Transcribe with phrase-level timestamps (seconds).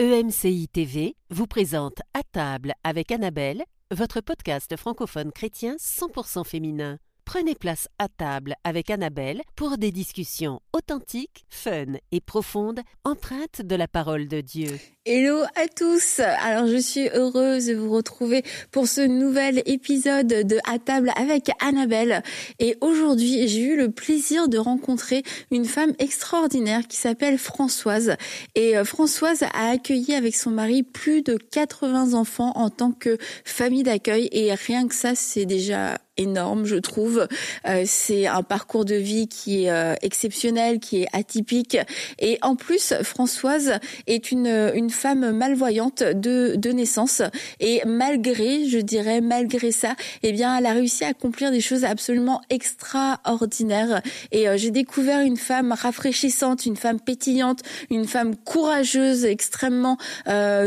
[0.00, 6.96] EMCI TV vous présente À table avec Annabelle, votre podcast francophone chrétien 100% féminin.
[7.32, 13.76] Prenez place à table avec Annabelle pour des discussions authentiques, fun et profondes, empreintes de
[13.76, 14.80] la parole de Dieu.
[15.06, 16.18] Hello à tous.
[16.18, 21.50] Alors je suis heureuse de vous retrouver pour ce nouvel épisode de À table avec
[21.60, 22.24] Annabelle.
[22.58, 25.22] Et aujourd'hui, j'ai eu le plaisir de rencontrer
[25.52, 28.16] une femme extraordinaire qui s'appelle Françoise.
[28.56, 33.18] Et euh, Françoise a accueilli avec son mari plus de 80 enfants en tant que
[33.44, 34.28] famille d'accueil.
[34.32, 37.26] Et rien que ça, c'est déjà énorme, je trouve.
[37.66, 41.78] Euh, c'est un parcours de vie qui est euh, exceptionnel, qui est atypique.
[42.18, 43.72] Et en plus, Françoise
[44.06, 47.22] est une, une femme malvoyante de, de naissance.
[47.58, 51.84] Et malgré, je dirais, malgré ça, eh bien, elle a réussi à accomplir des choses
[51.84, 54.02] absolument extraordinaires.
[54.30, 57.60] Et euh, j'ai découvert une femme rafraîchissante, une femme pétillante,
[57.90, 59.96] une femme courageuse, extrêmement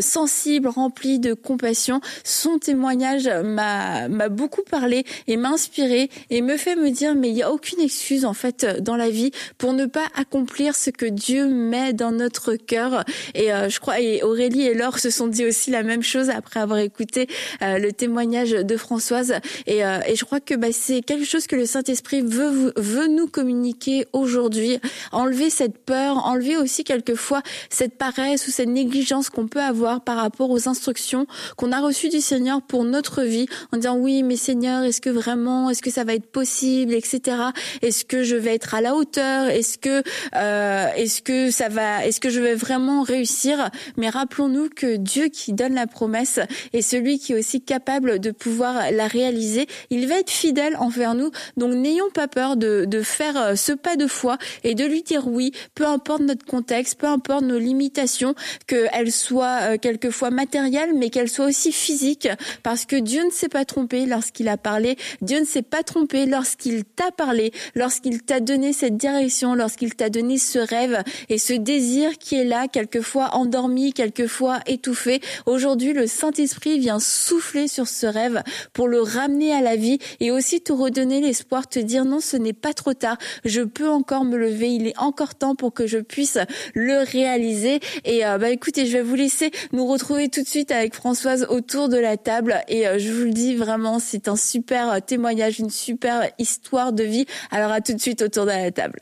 [0.01, 2.01] sensible, remplie de compassion.
[2.23, 5.05] Son témoignage m'a beaucoup parlé
[5.44, 8.66] m'a inspiré et me fait me dire mais il y a aucune excuse en fait
[8.82, 13.04] dans la vie pour ne pas accomplir ce que Dieu met dans notre cœur.
[13.35, 16.30] Et euh, je crois et Aurélie et Laure se sont dit aussi la même chose
[16.30, 17.27] après avoir écouté
[17.62, 19.35] euh, le témoignage de Françoise.
[19.68, 23.07] Et, euh, et je crois que bah, c'est quelque chose que le Saint-Esprit veut veut
[23.07, 24.80] nous communiquer aujourd'hui.
[25.12, 30.18] Enlever cette peur enlever aussi quelquefois cette paresse ou cette négligence qu'on peut avoir par
[30.18, 34.38] rapport aux instructions qu'on a reçues du Seigneur pour notre vie en disant oui mais
[34.38, 37.38] Seigneur est-ce que vraiment est-ce que ça va être possible, etc.
[37.82, 39.48] Est-ce que je vais être à la hauteur?
[39.48, 40.04] Est-ce que
[40.35, 43.70] euh, est-ce que ça va Est-ce que je vais vraiment réussir?
[43.98, 46.40] Mais rappelons-nous que Dieu qui donne la promesse
[46.74, 49.68] est celui qui est aussi capable de pouvoir la réaliser.
[49.90, 51.32] Il va être fidèle envers nous.
[51.57, 55.04] Donc n'ayons pas peur de, de faire euh, ce pas de foi et de lui
[55.04, 58.35] dire oui, peu importe notre contexte, peu importe nos limitations,
[58.68, 62.27] qu'elles soient euh, quelquefois matérielles, mais qu'elles soient aussi physiques,
[62.63, 66.25] parce que Dieu ne s'est pas trompé lorsqu'il a parlé Dieu ne s'est pas trompé
[66.25, 71.53] lorsqu'il t'a parlé, lorsqu'il t'a donné cette direction, lorsqu'il t'a donné ce rêve et ce
[71.53, 75.22] désir qui est là, quelquefois endormi, quelquefois étouffé.
[75.46, 80.31] Aujourd'hui, le Saint-Esprit vient souffler sur ce rêve pour le ramener à la vie et
[80.31, 84.25] aussi te redonner l'espoir, te dire non, ce n'est pas trop tard, je peux encore
[84.25, 86.38] me lever, il est encore temps pour que je puisse
[86.73, 87.79] le réaliser.
[88.06, 91.46] Et euh, bah écoutez, je vais vous laisser nous retrouver tout de suite avec Françoise
[91.50, 95.59] autour de la table et euh, je vous le dis vraiment, c'est un super témoignage,
[95.59, 97.25] une super histoire de vie.
[97.52, 99.02] Alors à tout de suite autour de la table.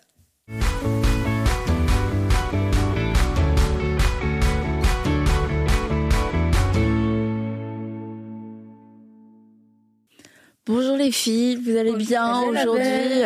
[10.68, 13.24] Bonjour les filles, vous allez bien aujourd'hui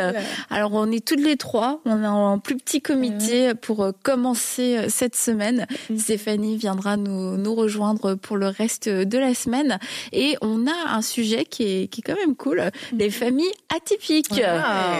[0.50, 4.78] Alors on est toutes les trois, on est en plus petit comité pour euh, commencer
[4.78, 5.68] euh, cette semaine.
[5.90, 5.98] Mm.
[5.98, 9.80] Stéphanie viendra nous, nous rejoindre pour le reste de la semaine
[10.14, 12.98] et on a un sujet qui est, qui est quand même cool, mm.
[13.00, 14.42] les familles atypiques.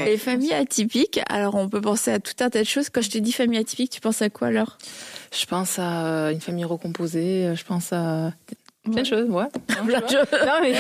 [0.04, 2.90] Les familles atypiques, alors on peut penser à tout un tas de choses.
[2.90, 4.78] Quand je te dis famille atypique, tu penses à quoi alors
[5.32, 8.34] Je pense à euh, une famille recomposée, je pense à
[8.92, 9.46] Plein de choses, ouais.
[9.86, 10.28] Plein de choses.
[10.32, 10.76] Non, mais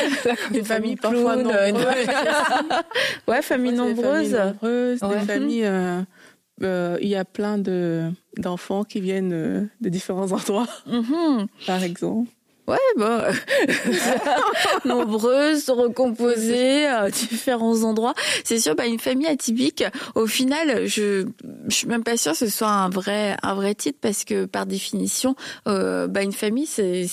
[0.59, 1.73] une famille parfois nombreuses.
[3.27, 4.31] ouais, famille nombreuse.
[4.31, 5.65] Famille nombreuse, des familles.
[5.65, 6.01] Euh,
[6.63, 11.47] euh, il y a plein de d'enfants qui viennent euh, de différents endroits, mm-hmm.
[11.65, 12.29] par exemple.
[12.67, 13.27] Ouais, bah,
[14.85, 18.15] nombreuses, recomposées, à différents endroits.
[18.43, 19.83] C'est sûr, bah, une famille atypique,
[20.15, 21.27] au final, je,
[21.67, 24.45] je suis même pas sûre que ce soit un vrai, un vrai titre parce que
[24.45, 25.35] par définition,
[25.67, 27.05] euh, bah, une famille, c'est,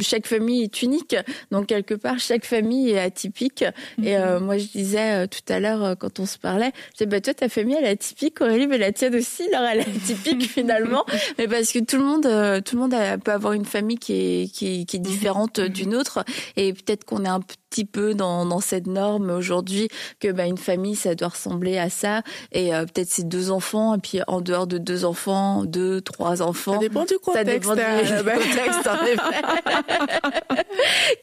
[0.00, 1.16] chaque famille est unique.
[1.50, 3.64] Donc, quelque part, chaque famille est atypique.
[4.02, 4.46] Et euh, mhm.
[4.46, 7.20] moi, je disais euh, tout à l'heure, euh, quand on se parlait, je disais, bah,
[7.20, 10.42] toi, ta famille, elle est atypique, Aurélie, mais la tienne aussi, alors elle est atypique
[10.50, 11.04] finalement.
[11.38, 12.94] mais parce que tout le monde, tout le monde
[13.24, 16.24] peut avoir une famille qui est, qui, qui différente d'une autre.
[16.56, 17.40] Et peut-être qu'on est un
[17.76, 19.88] petit peu dans, dans cette norme aujourd'hui
[20.18, 22.22] que bah, une famille, ça doit ressembler à ça.
[22.52, 26.40] Et euh, peut-être c'est deux enfants, et puis en dehors de deux enfants, deux, trois
[26.40, 26.74] enfants.
[26.74, 27.36] Ça dépend du contexte.
[27.36, 27.80] Ça dépend du
[28.12, 30.62] euh, contexte, en effet.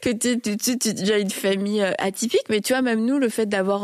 [0.02, 3.18] que tu, tu, tu, tu déjà une famille euh, atypique, mais tu vois, même nous,
[3.18, 3.74] le fait d'avoir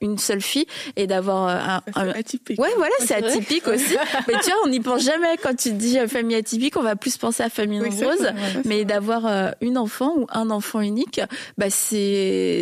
[0.00, 0.66] une seule fille
[0.96, 2.08] et d'avoir un, un...
[2.08, 2.58] atypique.
[2.58, 3.96] Ouais, voilà, c'est atypique aussi.
[4.28, 7.18] mais tu vois, on n'y pense jamais quand tu dis famille atypique, on va plus
[7.18, 8.30] penser à famille nombreuse,
[8.64, 11.20] mais d'avoir une enfant ou un enfant unique,
[11.58, 12.13] bah c'est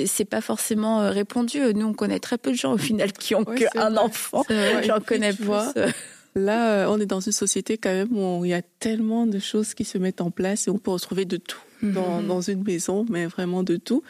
[0.06, 1.60] c'est pas forcément euh, répondu.
[1.74, 4.44] Nous, on connaît très peu de gens au final qui ont qu'un enfant.
[4.84, 5.72] J'en connais pas.
[6.34, 9.38] Là, euh, on est dans une société quand même où il y a tellement de
[9.38, 12.26] choses qui se mettent en place et on peut retrouver de tout dans, mhm.
[12.28, 14.02] dans une maison, mais vraiment de tout.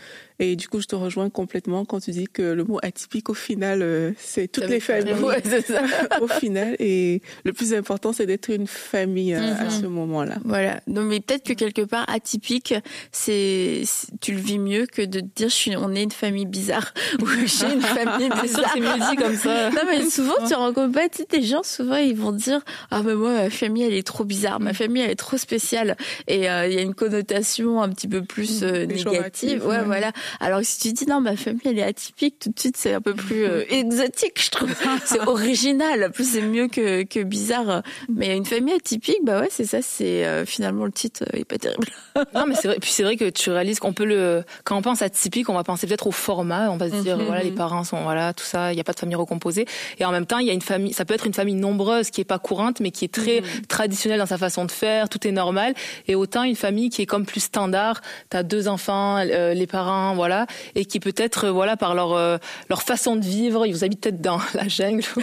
[0.43, 3.35] Et du coup, je te rejoins complètement quand tu dis que le mot atypique, au
[3.35, 5.15] final, euh, c'est toutes les familles.
[5.15, 5.83] Ouais, ça.
[6.21, 6.75] au final.
[6.81, 9.71] Et le plus important, c'est d'être une famille euh, à mhm.
[9.71, 10.39] ce moment-là.
[10.45, 10.81] Voilà.
[10.89, 12.75] Non, mais peut-être que quelque part, atypique,
[13.13, 13.83] c'est,
[14.21, 16.93] tu le vis mieux que de te dire, je suis, on est une famille bizarre.
[17.23, 18.73] Ou j'ai une famille bizarre.
[18.75, 19.71] c'est mieux dit comme ça.
[19.71, 23.03] Non, mais souvent, tu rencontres pas, tu sais, des gens, souvent, ils vont dire, ah,
[23.05, 24.59] mais moi, ma famille, elle est trop bizarre.
[24.59, 24.75] Ma mm.
[24.75, 25.97] famille, elle est trop spéciale.
[26.27, 28.87] Et euh, il y a une connotation un petit peu plus mm.
[28.87, 29.65] négative.
[29.65, 30.11] Ouais, voilà.
[30.41, 33.01] Alors si tu dis non, ma famille elle est atypique, tout de suite c'est un
[33.01, 34.75] peu plus euh, exotique, je trouve.
[35.05, 37.83] c'est original, plus c'est mieux que, que bizarre.
[38.09, 41.59] Mais une famille atypique, bah ouais, c'est ça, c'est euh, finalement le titre est pas
[41.59, 41.89] terrible.
[42.35, 42.79] non, mais c'est vrai.
[42.81, 45.65] Puis c'est vrai que tu réalises qu'on peut le, quand on pense atypique, on va
[45.65, 46.71] penser peut-être au format.
[46.71, 47.25] On va se dire mhm.
[47.25, 49.67] voilà, les parents sont voilà, tout ça, il n'y a pas de famille recomposée.
[49.99, 52.11] Et en même temps, il y a une famille, ça peut être une famille nombreuse
[52.11, 53.67] qui est pas courante, mais qui est très mhm.
[53.67, 55.09] traditionnelle dans sa façon de faire.
[55.09, 55.75] Tout est normal.
[56.09, 58.01] Et autant une famille qui est comme plus standard.
[58.31, 62.39] T'as deux enfants, euh, les parents, voilà, et qui peut-être, euh, voilà, par leur euh,
[62.69, 65.03] leur façon de vivre, ils vous habitent peut-être dans la jungle.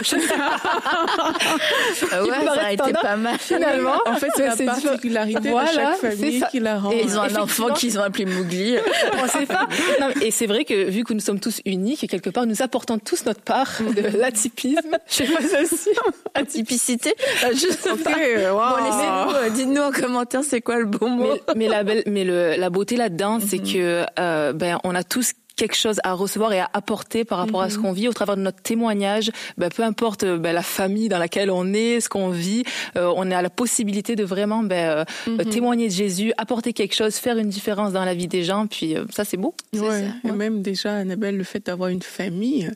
[2.12, 3.98] ah ouais, ça a été pas mal finalement.
[4.06, 6.92] En fait, c'est la particularité de chaque famille qui la rend.
[6.92, 8.76] Et ils ont un enfant qu'ils ont appelé Mowgli.
[10.22, 13.24] et c'est vrai que vu que nous sommes tous uniques, quelque part, nous apportons tous
[13.26, 14.96] notre part de l'atypisme.
[15.08, 15.90] Je sais pas si
[16.34, 17.14] atypicité.
[17.52, 19.50] Juste okay, wow.
[19.50, 21.34] dites-nous en commentaire c'est quoi le bon mot.
[21.48, 23.72] Mais, mais la belle, mais le, la beauté là-dedans, c'est mhm.
[23.72, 27.60] que euh, ben on a tous quelque chose à recevoir et à apporter par rapport
[27.60, 27.82] à ce mhm.
[27.82, 29.30] qu'on vit au travers de notre témoignage.
[29.58, 32.64] Ben, peu importe ben, la famille dans laquelle on est, ce qu'on vit,
[32.96, 35.44] euh, on a la possibilité de vraiment ben, euh, mhm.
[35.50, 38.66] témoigner de Jésus, apporter quelque chose, faire une différence dans la vie des gens.
[38.66, 39.54] Puis ça, c'est beau.
[39.74, 42.70] Ouais, Et même déjà, Annabelle, le fait d'avoir une famille,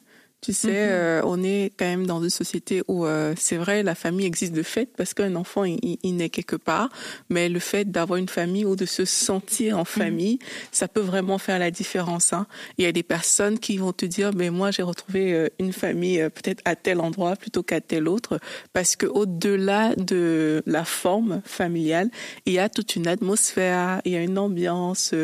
[0.45, 0.91] tu sais, mm-hmm.
[0.91, 4.53] euh, on est quand même dans une société où euh, c'est vrai, la famille existe
[4.53, 6.91] de fait parce qu'un enfant, il, il, naît quelque part,
[7.31, 9.87] mais le fait d'avoir une famille ou de se sentir en mm-hmm.
[9.87, 10.39] famille,
[10.71, 12.35] ça peut vraiment faire la différence.
[12.35, 12.47] Hein.
[12.77, 15.73] Il y a des personnes qui vont te dire, mais moi, j'ai retrouvé euh, une
[15.73, 18.39] famille peut-être à tel endroit plutôt qu'à tel autre,
[18.75, 22.11] parce que au-delà de la forme familiale,
[22.45, 25.15] il y a toute une atmosphère, il y a une ambiance,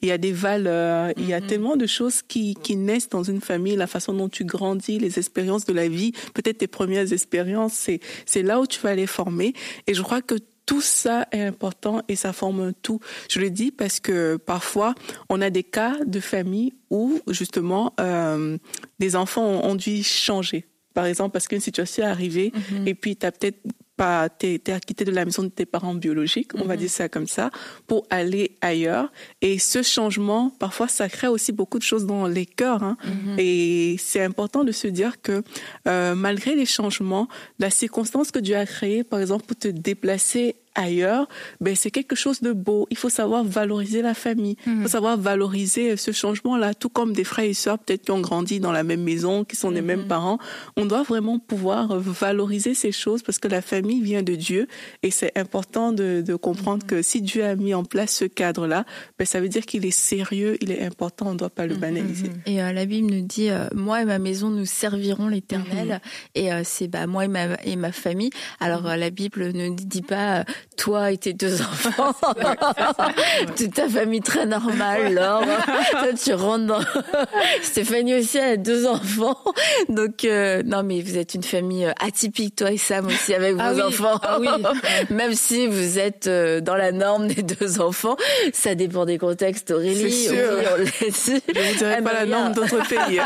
[0.00, 1.46] il y a des valeurs, il y a mm-hmm.
[1.46, 5.18] tellement de choses qui, qui naissent dans une famille, la façon dont tu grandis les
[5.18, 9.06] expériences de la vie, peut-être tes premières expériences, c'est, c'est là où tu vas les
[9.06, 9.52] former.
[9.86, 10.36] Et je crois que
[10.66, 13.00] tout ça est important et ça forme un tout.
[13.28, 14.94] Je le dis parce que parfois,
[15.28, 18.56] on a des cas de famille où justement euh,
[19.00, 20.66] des enfants ont, dû changer.
[20.94, 22.86] Par exemple, parce qu'une situation est arrivée mm-hmm.
[22.86, 23.58] et puis tu as peut-être
[24.00, 26.80] pas, t'es, quitté de la maison de tes parents biologiques, on va mhm.
[26.80, 27.50] dire ça comme ça,
[27.86, 29.12] pour aller ailleurs.
[29.42, 32.82] Et ce changement, parfois, ça crée aussi beaucoup de choses dans les cœurs.
[32.82, 32.96] Hein.
[33.04, 33.36] Mhm.
[33.36, 35.42] Et c'est important de se dire que
[35.86, 40.56] euh, malgré les changements, la circonstance que Dieu a créée, par exemple, pour te déplacer
[40.74, 41.28] ailleurs,
[41.60, 42.86] ben c'est quelque chose de beau.
[42.90, 44.56] Il faut savoir valoriser la famille.
[44.66, 44.88] Il faut mhm.
[44.88, 48.72] savoir valoriser ce changement-là, tout comme des frères et sœurs peut-être qui ont grandi dans
[48.72, 50.08] la même maison, qui sont les mêmes mhm.
[50.08, 50.38] parents.
[50.76, 54.68] On doit vraiment pouvoir valoriser ces choses parce que la famille vient de Dieu
[55.02, 56.90] et c'est important de, de comprendre mhm.
[56.90, 58.84] que si Dieu a mis en place ce cadre-là,
[59.18, 61.74] ben ça veut dire qu'il est sérieux, il est important, on ne doit pas le
[61.76, 62.30] banaliser.
[62.46, 66.00] Et euh, la Bible nous dit, euh, moi et ma maison, nous servirons l'Éternel.
[66.34, 68.30] Et euh, c'est bah, moi et ma, et ma famille.
[68.60, 70.44] Alors la Bible ne dit pas
[70.76, 72.14] toi et tes deux enfants,
[73.56, 75.44] toute ta famille très normale, Laure.
[75.90, 76.80] toi, tu rentres dans...
[77.62, 79.36] Stéphanie aussi a deux enfants.
[79.88, 83.54] Donc, euh, non, mais vous êtes une famille euh, atypique, toi et Sam aussi, avec
[83.54, 84.18] vos ah enfants.
[84.22, 84.48] Ah oui.
[85.10, 88.16] Même si vous êtes euh, dans la norme des deux enfants,
[88.52, 90.10] ça dépend des contextes, Aurélie.
[90.10, 91.40] C'est sûr.
[91.54, 93.20] Je ne dirais pas la norme d'autres pays.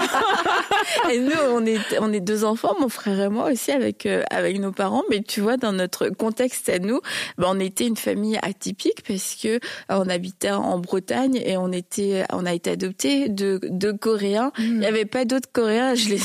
[1.11, 4.59] et nous, on est, on est deux enfants, mon frère et moi aussi, avec, avec
[4.59, 5.03] nos parents.
[5.11, 7.01] Mais tu vois, dans notre contexte à nous,
[7.39, 9.59] ben, on était une famille atypique parce que euh,
[9.91, 14.53] on habitait en Bretagne et on était, on a été adopté de, de Coréens.
[14.59, 14.63] Hmm.
[14.63, 15.95] Il n'y avait pas d'autres Coréens.
[15.95, 16.21] Je les,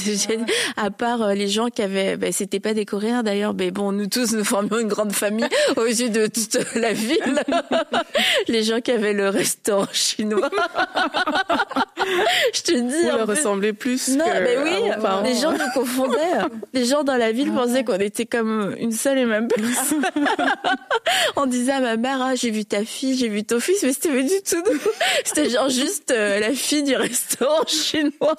[0.77, 3.91] à part euh, les gens qui avaient, ben, c'était pas des Coréens d'ailleurs, mais bon,
[3.91, 7.43] nous tous nous formions une grande famille aux yeux de toute la ville.
[8.47, 10.49] les gens qui avaient le restaurant chinois.
[12.53, 13.01] Je te dis.
[13.03, 14.09] Vous leur ressemblait plus.
[14.09, 14.89] Non, mais oui.
[15.23, 16.17] Les gens nous confondaient.
[16.73, 20.03] Les gens dans la ville pensaient qu'on était comme une seule et même personne.
[21.35, 23.93] on disait à ma mère, ah, j'ai vu ta fille, j'ai vu ton fils, mais
[23.93, 24.79] c'était pas du tout nous.
[25.23, 28.35] C'était genre juste euh, la fille du restaurant chinois.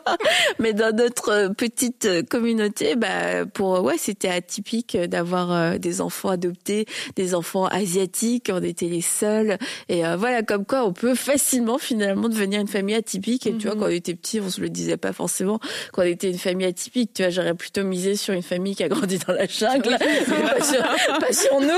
[0.59, 6.30] Mais dans notre euh, petite euh, communauté, bah, pour, ouais, c'était atypique d'avoir des enfants
[6.30, 8.50] adoptés, des enfants asiatiques.
[8.52, 9.59] On était les seuls.
[9.88, 13.47] Et euh, voilà, comme quoi on peut facilement finalement devenir une famille atypique.
[13.47, 13.79] Et tu vois, mhm.
[13.80, 15.58] Quand on était petit, on se le disait pas forcément.
[15.92, 18.84] Quand on était une famille atypique, tu vois, j'aurais plutôt misé sur une famille qui
[18.84, 21.68] a grandi dans la jungle, pas, sur, nous.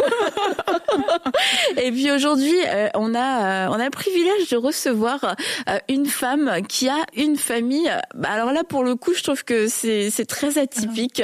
[1.77, 5.37] et puis aujourd'hui, euh, on a on a le privilège de recevoir
[5.89, 7.91] une femme qui a une famille.
[8.15, 11.23] Bah, alors là, pour le coup, je trouve que c'est c'est très atypique.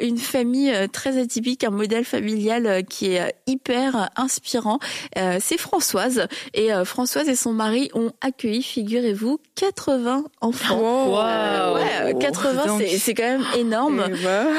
[0.00, 4.78] une famille très atypique, un modèle familial qui est hyper inspirant.
[5.14, 6.28] c'est Françoise.
[6.52, 9.40] Et euh, Françoise et son mari ont accueilli, figurez-vous,
[9.74, 11.08] 80 enfants.
[11.08, 12.18] Wow.
[12.18, 14.04] 80, c'est quand même énorme.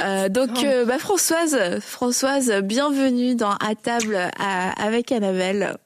[0.03, 4.17] Euh, donc, euh, bah, Françoise, Françoise, bienvenue dans À table
[4.77, 5.77] avec Annabelle.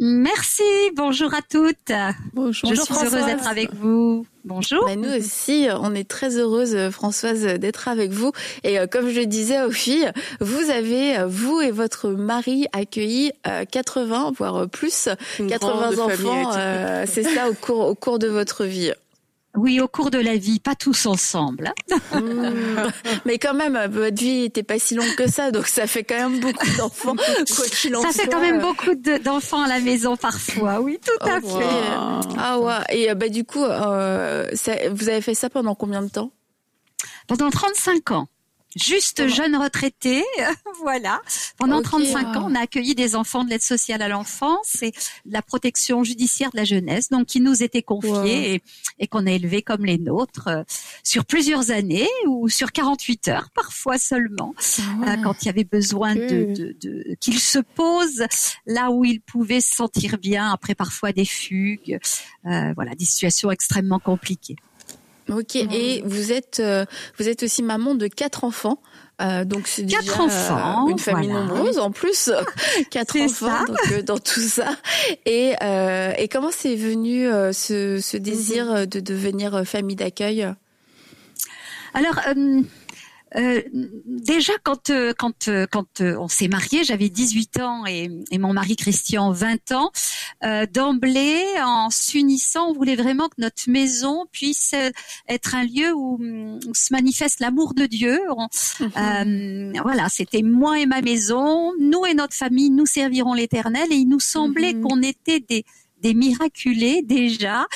[0.00, 0.62] Merci,
[0.94, 1.92] bonjour à toutes.
[2.34, 4.26] Bonjour, Je suis heureuse d'être avec vous.
[4.44, 4.84] Bonjour.
[4.84, 8.32] Bah, nous aussi, on est très heureuse, Françoise, d'être avec vous.
[8.62, 10.10] Et euh, comme je le disais aux filles,
[10.40, 13.32] vous avez, vous et votre mari, accueilli
[13.72, 15.08] 80, euh, voire plus,
[15.48, 18.92] 80 enfants, euh, c'est ça, au cours, au cours de votre vie.
[19.56, 21.72] Oui, au cours de la vie, pas tous ensemble.
[22.12, 22.90] Mmh.
[23.24, 26.16] Mais quand même, votre vie n'était pas si longue que ça, donc ça fait quand
[26.16, 28.24] même beaucoup d'enfants, quoi qu'il en ça soit.
[28.24, 28.94] Fait quand même beaucoup
[29.24, 32.34] d'enfants à la maison parfois, oui, tout à oh, fait.
[32.38, 34.46] Ah ouais, et euh, bah du coup, euh,
[34.92, 36.30] vous avez fait ça pendant combien de temps?
[37.26, 38.28] Pendant 35 ans
[38.76, 40.22] juste jeune retraité,
[40.80, 41.20] voilà.
[41.58, 45.32] Pendant 35 ans, on a accueilli des enfants de l'aide sociale à l'enfance et de
[45.32, 48.62] la protection judiciaire de la jeunesse, donc qui nous étaient confiés
[48.98, 50.62] et, qu'on a élevés comme les nôtres euh,
[51.02, 55.64] sur plusieurs années ou sur 48 heures parfois seulement, ah euh, quand il y avait
[55.64, 58.26] besoin de, de, de qu'ils se posent
[58.66, 61.98] là où ils pouvaient se sentir bien après parfois des fugues,
[62.46, 64.56] euh, voilà, des situations extrêmement compliquées.
[65.28, 66.84] Ok, et vous êtes euh,
[67.18, 68.80] vous êtes aussi maman de quatre enfants.
[69.20, 72.30] Euh, donc c'est déjà quatre enfants, une famille nombreuse en plus,
[72.90, 74.76] quatre enfants donc, dans tout ça.
[75.24, 78.86] Et, euh, et comment c'est venu ce, ce désir mhm.
[78.86, 80.46] de devenir famille d'accueil?
[81.94, 82.20] Alors
[83.36, 83.62] euh,
[84.06, 88.52] déjà quand euh, quand euh, quand on s'est marié, j'avais 18 ans et, et, mon
[88.52, 89.90] mari Christian 20 ans.
[90.72, 94.74] D'emblée, en s'unissant, on voulait vraiment que notre maison puisse
[95.28, 96.18] être un lieu où,
[96.72, 98.20] se manifeste l'amour de Dieu.
[98.80, 99.72] Mhm.
[99.82, 103.90] voilà, c'était moi et ma maison, nous et notre famille, nous servirons l'Éternel.
[103.90, 104.82] Et il nous semblait mhm.
[104.82, 105.64] qu'on était des
[106.02, 107.66] des miraculés déjà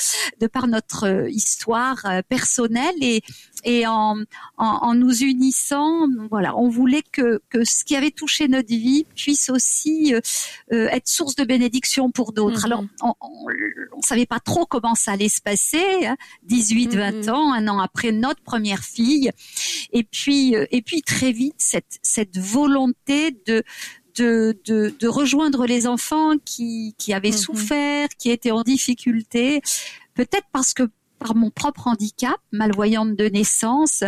[0.40, 3.22] de par notre histoire personnelle et
[3.64, 4.16] et en,
[4.56, 9.50] en, nous unissant, voilà, on voulait que, que ce qui avait touché notre vie puisse
[9.50, 10.20] aussi euh,
[10.72, 12.64] euh, être source de bénédiction pour d'autres.
[12.64, 12.88] Alors, mhm.
[13.02, 13.14] on,
[13.92, 16.08] on, savait pas trop comment ça allait se passer,
[16.44, 17.28] 18, hein, 20 mhm.
[17.34, 19.30] ans, un an après notre première fille,
[19.92, 23.62] et puis euh, et puis très vite cette cette volonté de
[24.16, 27.36] de, de, de, rejoindre les enfants qui, qui avaient mhm.
[27.36, 29.62] souffert, qui étaient en difficulté,
[30.14, 30.90] peut-être parce que
[31.20, 34.02] par mon propre handicap, malvoyante de naissance,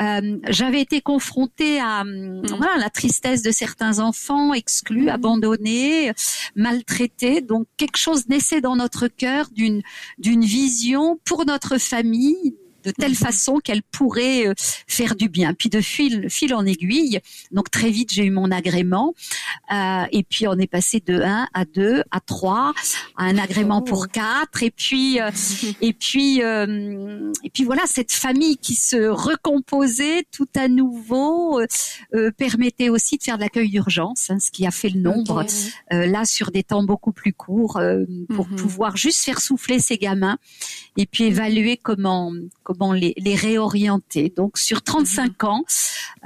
[0.00, 2.46] euh, j'avais été confrontée à mm.
[2.56, 5.08] voilà, la tristesse de certains enfants exclus, mm.
[5.10, 6.12] abandonnés,
[6.56, 7.42] maltraités.
[7.42, 9.82] Donc quelque chose naissait dans notre cœur d'une
[10.18, 14.54] d'une vision pour notre famille de telle façon qu'elle pourrait euh,
[14.86, 15.54] faire du bien.
[15.54, 17.20] Puis de fil, fil en aiguille,
[17.50, 19.14] donc très vite j'ai eu mon agrément,
[19.72, 22.72] euh, et puis on est passé de 1 à 2 à 3,
[23.16, 25.30] à un agrément pour 4, et puis euh,
[25.80, 32.30] et puis euh, et puis voilà cette famille qui se recomposait tout à nouveau euh,
[32.36, 35.44] permettait aussi de faire de l'accueil d'urgence, hein, ce qui a fait le nombre
[35.90, 37.80] là sur des temps beaucoup plus courts
[38.28, 38.56] pour mhm.
[38.56, 40.38] pouvoir juste faire souffler ces gamins
[40.96, 44.32] et puis évaluer comment comment les, les réorienter.
[44.34, 45.48] Donc sur 35 mhm.
[45.48, 45.64] ans,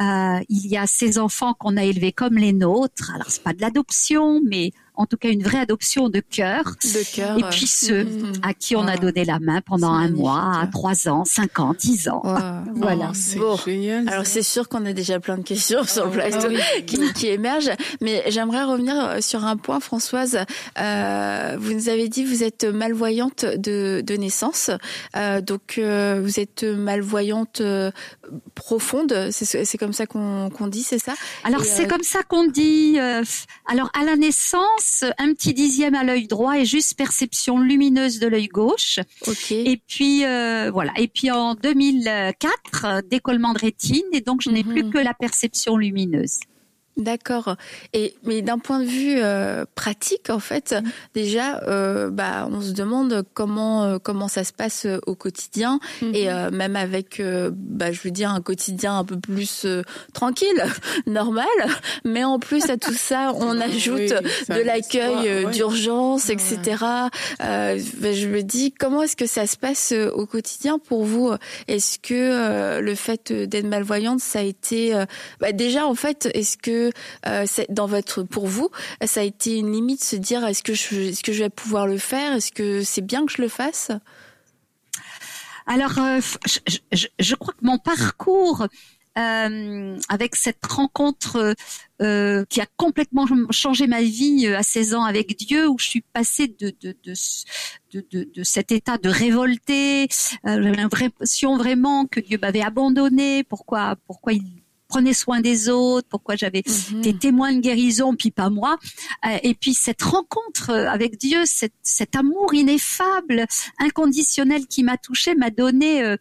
[0.00, 3.12] euh, il y a ces enfants qu'on a élevés comme les nôtres.
[3.14, 6.64] Alors c'est pas de l'adoption, mais en tout cas une vraie adoption de cœur.
[6.64, 7.38] De cœur.
[7.38, 8.32] Et puis ceux mm, mm.
[8.42, 12.08] à qui on a donné la main pendant un mois, trois ans, cinq ans, dix
[12.08, 12.22] ans.
[12.74, 13.12] voilà.
[13.40, 14.08] Oh, génial.
[14.08, 16.48] Alors c'est sûr qu'on a déjà plein de questions sur le ah plateau
[16.86, 20.38] qui, qui, émergent, mais j'aimerais revenir euh, sur un point, Françoise.
[20.78, 24.70] Euh, vous nous avez dit vous êtes malvoyante de, de naissance,
[25.16, 27.90] euh, donc euh, vous êtes malvoyante euh,
[28.54, 29.30] profonde.
[29.30, 31.14] C'est comme ça qu'on dit, c'est ça?
[31.44, 32.98] Alors c'est comme ça qu'on dit.
[33.66, 34.85] alors à la naissance
[35.18, 38.98] un petit dixième à l'œil droit et juste perception lumineuse de l'œil gauche.
[39.50, 40.92] Et puis euh, voilà.
[40.98, 44.92] Et puis en 2004, décollement de rétine et donc je n'ai plus mhm.
[44.92, 46.38] que la perception lumineuse.
[46.96, 47.56] D'accord.
[47.92, 50.88] Et mais d'un point de vue euh, pratique, en fait, mm.
[51.14, 56.14] déjà, euh, bah, on se demande comment euh, comment ça se passe au quotidien mm-hmm.
[56.14, 57.20] et même avec,
[57.52, 59.66] bah, je veux dire, un quotidien un peu plus
[60.14, 60.64] tranquille,
[61.06, 61.46] normal.
[62.04, 64.14] Mais en plus à tout ça, on ajoute
[64.48, 66.76] de l'accueil d'urgence, etc.
[67.38, 71.30] Bah, je me dis, comment est-ce que ça se passe au quotidien pour vous?
[71.68, 74.94] Est-ce que le fait d'être malvoyante, ça a été,
[75.40, 76.85] bah, déjà en fait, est-ce que
[77.26, 78.70] euh, dans votre pour vous,
[79.04, 82.34] ça a été une limite se dire est-ce que je vais pouvoir le faire?
[82.34, 83.90] Est-ce que c'est bien que je le fasse?
[85.66, 86.20] Alors, euh,
[87.18, 88.68] je, crois que mon parcours
[89.18, 91.54] euh, avec cette rencontre
[91.98, 96.46] qui a complètement changé ma vie à 16 ans avec Dieu, où je suis passée
[96.46, 96.72] de,
[98.44, 100.06] cet état de révolté,
[100.44, 106.36] j'avais l'impression vraiment que Dieu m'avait abandonné, pourquoi, pourquoi il prenait soin des autres, pourquoi
[106.36, 106.62] j'avais
[106.92, 107.00] mhm.
[107.00, 108.76] des témoins de guérison, puis pas moi.
[109.24, 113.46] Euh, et puis cette rencontre avec Dieu, cet amour ineffable,
[113.78, 116.16] inconditionnel qui m'a touché, m'a donné euh,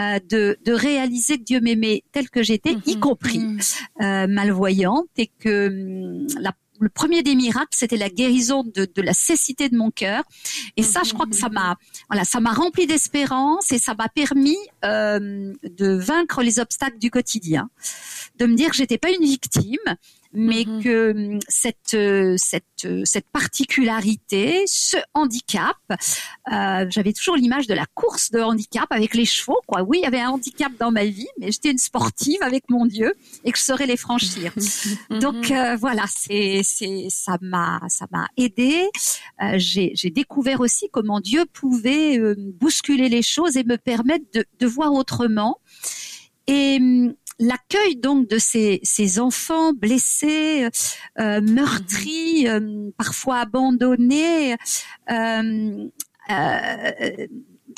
[0.00, 3.00] euh, de, de, réaliser que Dieu m'aimait tel que j'étais, y mhm.
[3.00, 4.26] compris mhm.
[4.28, 9.12] malvoyante, et que hum, la le premier des miracles, c'était la guérison de, de, la
[9.12, 10.22] cécité de mon cœur.
[10.76, 11.76] Et ça, je crois que ça m'a,
[12.08, 17.10] voilà, ça m'a rempli d'espérance et ça m'a permis euh, de vaincre les obstacles du
[17.10, 17.68] quotidien,
[18.38, 19.78] de me dire que j'étais pas une victime,
[20.36, 20.82] mais mm-hmm.
[20.82, 27.72] que hum, cette euh, cette euh, cette particularité, ce handicap, euh, j'avais toujours l'image de
[27.72, 29.58] la course de handicap avec les chevaux.
[29.66, 32.64] Quoi, oui, il y avait un handicap dans ma vie, mais j'étais une sportive avec
[32.68, 33.14] mon Dieu
[33.44, 34.52] et que je saurais les franchir.
[35.10, 35.18] Mm-hmm.
[35.20, 38.88] Donc voilà, c'est c'est ça m'a ça m'a aidé.
[39.54, 44.66] j'ai j'ai découvert aussi comment Dieu pouvait bousculer les choses et me permettre de de
[44.66, 45.58] voir autrement.
[46.46, 50.68] Et hum, l'accueil donc de ces, enfants blessés,
[51.18, 54.56] euh, meurtris, euh, parfois abandonnés,
[55.10, 55.88] euh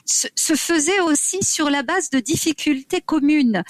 [0.09, 3.63] se, faisait aussi sur la base de difficultés communes.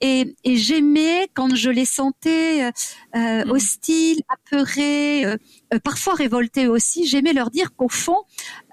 [0.00, 2.70] Et, et j'aimais quand je les sentais euh,
[3.16, 3.50] euh, mm.
[3.50, 5.36] hostiles, apeurés, euh,
[5.84, 8.22] parfois révoltés aussi, j'aimais leur dire qu'au fond,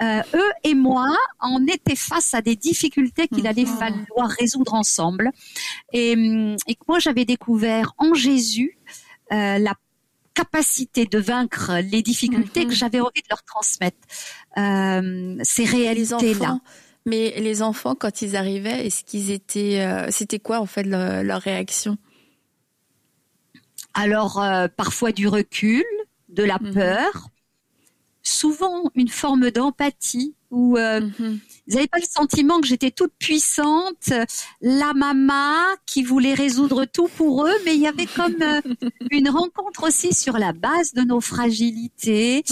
[0.02, 1.08] eux et moi,
[1.42, 3.78] on était face à des difficultés qu'il allait mm.
[3.78, 5.32] falloir résoudre ensemble.
[5.94, 8.78] Et, et que moi, j'avais découvert en Jésus
[9.32, 9.74] la
[10.34, 12.74] capacité de vaincre les difficultés que mm-hmm.
[12.74, 13.98] j'avais envie de leur transmettre.
[14.58, 16.60] Euh, ces réalités-là.
[17.10, 21.42] Mais les enfants, quand ils arrivaient, est-ce qu'ils étaient, euh, c'était quoi en fait leur,
[21.42, 21.98] réaction?
[23.96, 25.84] Alors euh, parfois du recul,
[26.28, 26.72] de la mhm.
[26.76, 27.30] peur,
[28.30, 31.02] souvent une forme d'empathie où euh,
[31.68, 34.12] ils n'avaient pas le sentiment que j'étais toute puissante,
[34.62, 38.62] la maman qui voulait résoudre tout pour eux, mais il y avait comme euh,
[39.12, 42.44] une rencontre aussi sur la base de nos fragilités,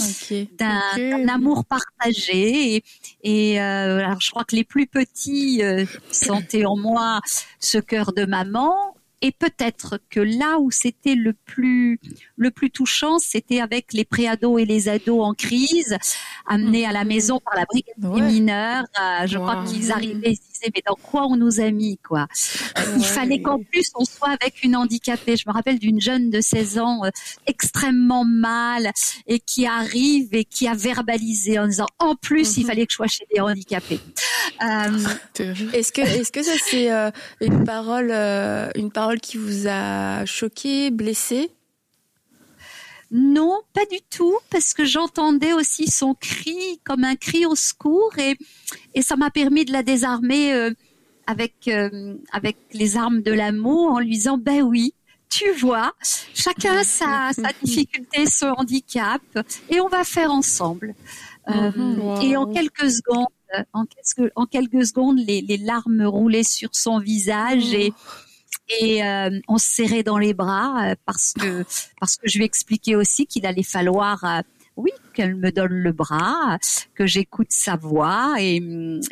[0.58, 2.76] d'un amour partagé.
[2.76, 2.84] Et,
[3.24, 5.60] et euh, alors je crois que les plus petits
[6.12, 7.20] sentaient en moi
[7.58, 12.00] ce cœur de maman et peut-être que là où c'était le plus
[12.36, 15.96] le plus touchant, c'était avec les préados et les ados en crise,
[16.46, 17.08] amenés à la mm.
[17.08, 18.84] maison par la brigade des mineurs.
[19.00, 21.98] Euh, je crois qu'ils arrivaient, ils se disaient mais dans quoi on nous a mis
[21.98, 22.28] quoi?
[22.96, 25.36] Il fallait qu'en plus on soit avec une handicapée.
[25.36, 27.10] Je me rappelle d'une jeune de 16 ans euh,
[27.46, 28.92] extrêmement mal
[29.26, 32.66] et qui arrive et qui a verbalisé en disant en plus il mm-hmm.
[32.66, 34.00] fallait que je sois chez des handicapés.
[34.62, 34.98] Euh,
[35.72, 36.88] est-ce que est-ce que ça c'est
[37.40, 38.12] une parole
[38.76, 41.50] une parole qui vous a choqué, blessé?
[43.10, 48.12] Non, pas du tout, parce que j'entendais aussi son cri comme un cri au secours
[48.18, 48.36] et,
[48.94, 50.70] et ça m'a permis de la désarmer euh,
[51.26, 54.92] avec, euh, avec les armes de l'amour en lui disant, ben oui,
[55.30, 55.94] tu vois,
[56.34, 59.22] chacun sa, sa difficulté, son handicap
[59.70, 60.94] et on va faire ensemble.
[61.48, 62.22] Euh, mhm.
[62.22, 63.26] Et en quelques secondes,
[63.72, 68.27] en quelques, en quelques secondes, les, les larmes roulaient sur son visage et oh
[68.68, 71.64] et euh, on se serrait dans les bras euh, parce que
[72.00, 74.40] parce que je lui expliquais aussi qu'il allait falloir euh,
[74.76, 76.58] oui qu'elle me donne le bras,
[76.94, 78.62] que j'écoute sa voix et,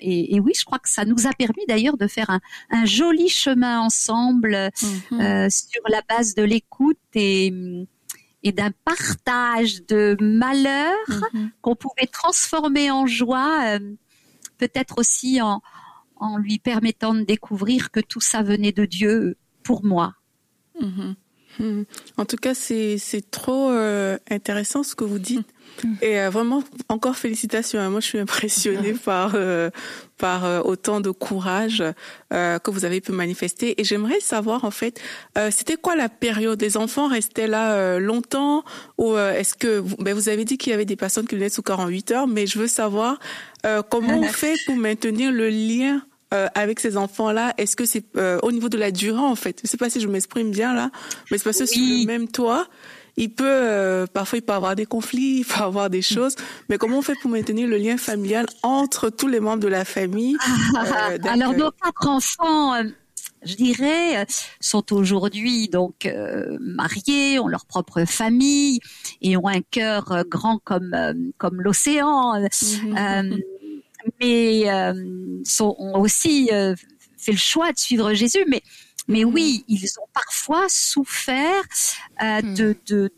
[0.01, 2.40] et, oui je crois que ça nous a permis d'ailleurs de faire un,
[2.71, 4.71] un, joli chemin ensemble
[5.11, 5.51] mhm.
[5.51, 7.53] sur la base de l'écoute et
[8.42, 10.95] et d'un partage de malheur
[11.35, 11.51] mhm.
[11.62, 13.77] qu'on pouvait transformer en joie,
[14.57, 15.61] peut-être aussi en,
[16.16, 19.37] en lui permettant de découvrir que tout ça venait de Dieu
[19.67, 20.15] pour moi.
[20.81, 21.17] Mhm.
[21.59, 21.85] Hmm.
[22.19, 22.99] En tout cas, c'est
[23.31, 25.47] trop euh, intéressant ce que vous dites.
[25.83, 25.95] Hmm.
[26.03, 27.91] Et euh, vraiment, encore félicitations.
[27.91, 29.71] Moi, je suis impressionnée par euh,
[30.19, 31.85] par autant de courage
[32.31, 33.79] que vous avez pu manifester.
[33.79, 34.99] Et j'aimerais savoir, en fait,
[35.51, 36.59] c'était quoi la période?
[36.63, 38.65] Les enfants restaient là longtemps?
[38.97, 41.61] Ou est-ce que ben, vous avez dit qu'il y avait des personnes qui venaient sous
[41.61, 43.19] 48 heures, mais je veux savoir
[43.91, 46.01] comment on fait pour maintenir le lien
[46.35, 49.61] euh, avec ces enfants-là Est-ce que c'est euh, au niveau de la durée en fait?
[49.62, 50.91] Je sais pas si je m'exprime bien là,
[51.31, 52.67] mais c'est parce que sur le même toit,
[53.17, 56.35] il peut euh, parfois il peut avoir des conflits, il peut avoir des choses,
[56.69, 59.85] mais comment on fait pour maintenir le lien familial entre tous les membres de la
[59.85, 60.37] famille
[61.29, 62.75] Alors nos quatre enfants
[63.45, 64.27] je dirais,
[64.59, 66.12] sont aujourd'hui donc
[66.61, 68.81] mariés, ont leur propre famille
[69.23, 70.93] et ont un cœur grand comme
[71.39, 72.41] comme l'océan.
[72.41, 73.43] Mm-hmm
[74.21, 74.95] mais euh,
[75.45, 76.75] sont, ont aussi euh,
[77.16, 78.45] fait le choix de suivre Jésus.
[78.49, 78.62] Mais,
[79.09, 79.35] mais mhm.
[79.35, 81.62] oui, ils ont parfois souffert
[82.23, 82.55] euh, mhm.
[82.55, 83.12] de, de,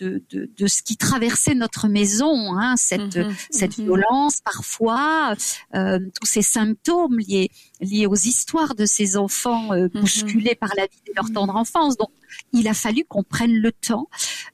[0.00, 3.34] de, de, de, ce qui traversait notre maison, hein, cette, mhm.
[3.50, 5.34] cette violence parfois,
[5.74, 10.84] euh, tous ces symptômes liés, liés aux histoires de ces enfants euh, bousculés par la
[10.84, 11.96] vie de leur tendre enfance.
[11.96, 12.10] Donc,
[12.52, 14.08] il a fallu qu'on prenne le temps,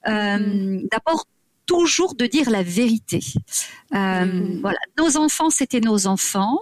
[0.07, 1.25] euh, d'abord
[1.65, 3.19] toujours de dire la vérité.
[3.93, 4.59] Euh, hmm.
[4.61, 6.59] Voilà, nos enfants, c'était nos enfants.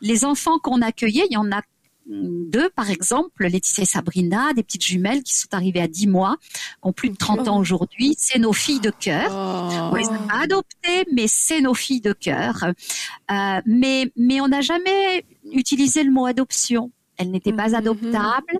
[0.00, 1.62] Les enfants qu'on accueillait, il y en a
[2.08, 6.36] deux, par exemple, Laetitia et Sabrina, des petites jumelles qui sont arrivées à 10 mois,
[6.40, 8.14] qui ont plus de 30 ans aujourd'hui.
[8.18, 9.30] C'est nos filles de cœur.
[9.30, 9.90] Oh.
[9.92, 12.64] On les a adoptées, mais c'est nos filles de cœur.
[12.64, 16.90] Euh, mais, mais on n'a jamais utilisé le mot adoption.
[17.18, 17.74] Elles n'étaient pas mhm.
[17.74, 18.58] adoptables.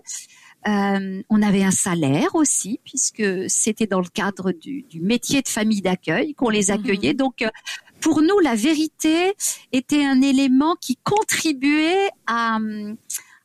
[0.67, 5.81] Euh, on avait un salaire aussi, puisque c'était dans le cadre du, métier de famille
[5.81, 7.13] d'accueil qu'on les accueillait.
[7.13, 7.17] Mhm.
[7.17, 7.49] Donc, euh,
[8.01, 9.33] pour nous, la vérité
[9.71, 12.59] était un élément qui contribuait à,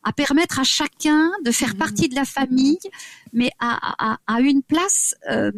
[0.03, 1.77] à permettre à chacun de faire mhm.
[1.77, 2.79] partie de la famille,
[3.33, 5.51] mais à, à, une place euh,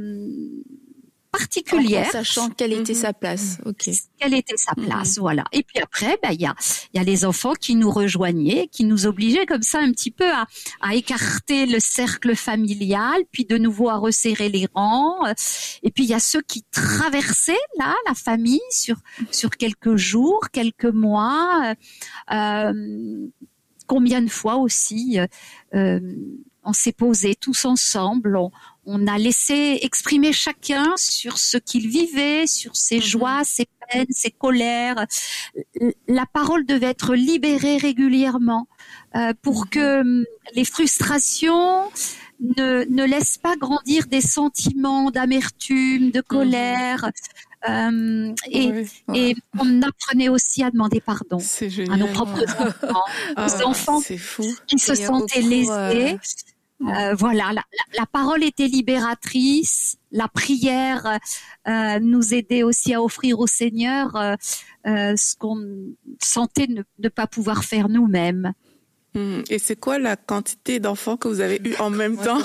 [1.38, 2.08] particulière.
[2.08, 3.60] En sachant quelle était sa place.
[3.66, 3.90] Ok.
[4.20, 5.44] Quelle était sa place, voilà.
[5.52, 6.56] Et puis après, ben il y a
[6.94, 10.12] il y a les enfants qui nous rejoignaient, qui nous obligeaient comme ça un petit
[10.12, 10.48] peu à,
[10.82, 15.26] à écarter le cercle familial, puis de nouveau à resserrer les rangs.
[15.84, 18.98] Et puis il y a ceux qui traversaient là la famille sur
[19.32, 21.74] sur quelques jours, quelques mois.
[22.32, 23.28] Euh,
[23.88, 25.18] combien de fois aussi
[25.74, 26.00] euh,
[26.68, 28.52] on s'est posé tous ensemble, on,
[28.88, 33.02] on a laissé exprimer chacun sur ce qu'il vivait, sur ses mhm.
[33.02, 35.06] joies, ses peines, ses colères.
[36.08, 38.68] La parole devait être libérée régulièrement
[39.16, 39.70] euh, pour mhm.
[39.70, 41.92] que hum, les frustrations
[42.40, 46.24] ne, ne laissent pas grandir des sentiments d'amertume, de mhm.
[46.24, 47.12] colère.
[47.68, 51.40] Euh, et, et, on apprenait aussi à demander pardon
[51.90, 53.04] à nos propres enfants,
[53.36, 54.02] aux ah, enfants
[54.68, 55.72] qui se sentaient lésés.
[55.72, 56.18] Euh,
[56.82, 57.64] euh, voilà, la,
[57.98, 61.18] la, parole était libératrice, la prière
[61.68, 64.36] euh, nous aidait aussi à offrir au Seigneur euh,
[64.86, 65.58] euh ce qu'on
[66.22, 68.54] sentait ne, pas pouvoir faire nous-mêmes.
[69.16, 69.42] Hmm.
[69.50, 72.42] Et c'est quoi la quantité d'enfants que vous avez eu en même temps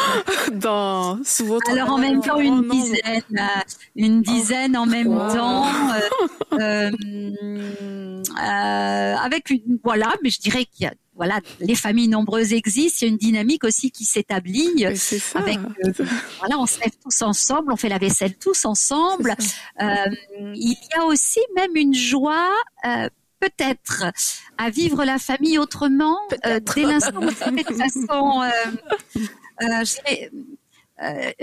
[0.52, 3.60] dans sous votre Alors en même temps une dizaine, euh,
[3.94, 5.66] une dizaine en même temps,
[6.58, 6.90] euh,
[9.16, 12.98] avec une voilà, mais je dirais qu'il y a voilà, les familles nombreuses existent.
[13.00, 14.84] Il y a une dynamique aussi qui s'établit
[15.34, 15.58] avec.
[15.58, 15.92] Euh,
[16.38, 19.34] voilà, on se lève tous ensemble, on fait la vaisselle tous ensemble.
[19.80, 19.86] Euh,
[20.54, 22.52] il y a aussi même une joie.
[22.84, 24.04] Euh, peut-être
[24.56, 28.42] à vivre la famille autrement dès l'instant où de façon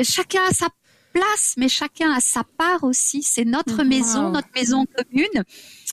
[0.04, 0.70] chacun a sa
[1.14, 3.24] place, mais chacun a sa part aussi.
[3.24, 5.44] C'est notre maison, notre maison commune.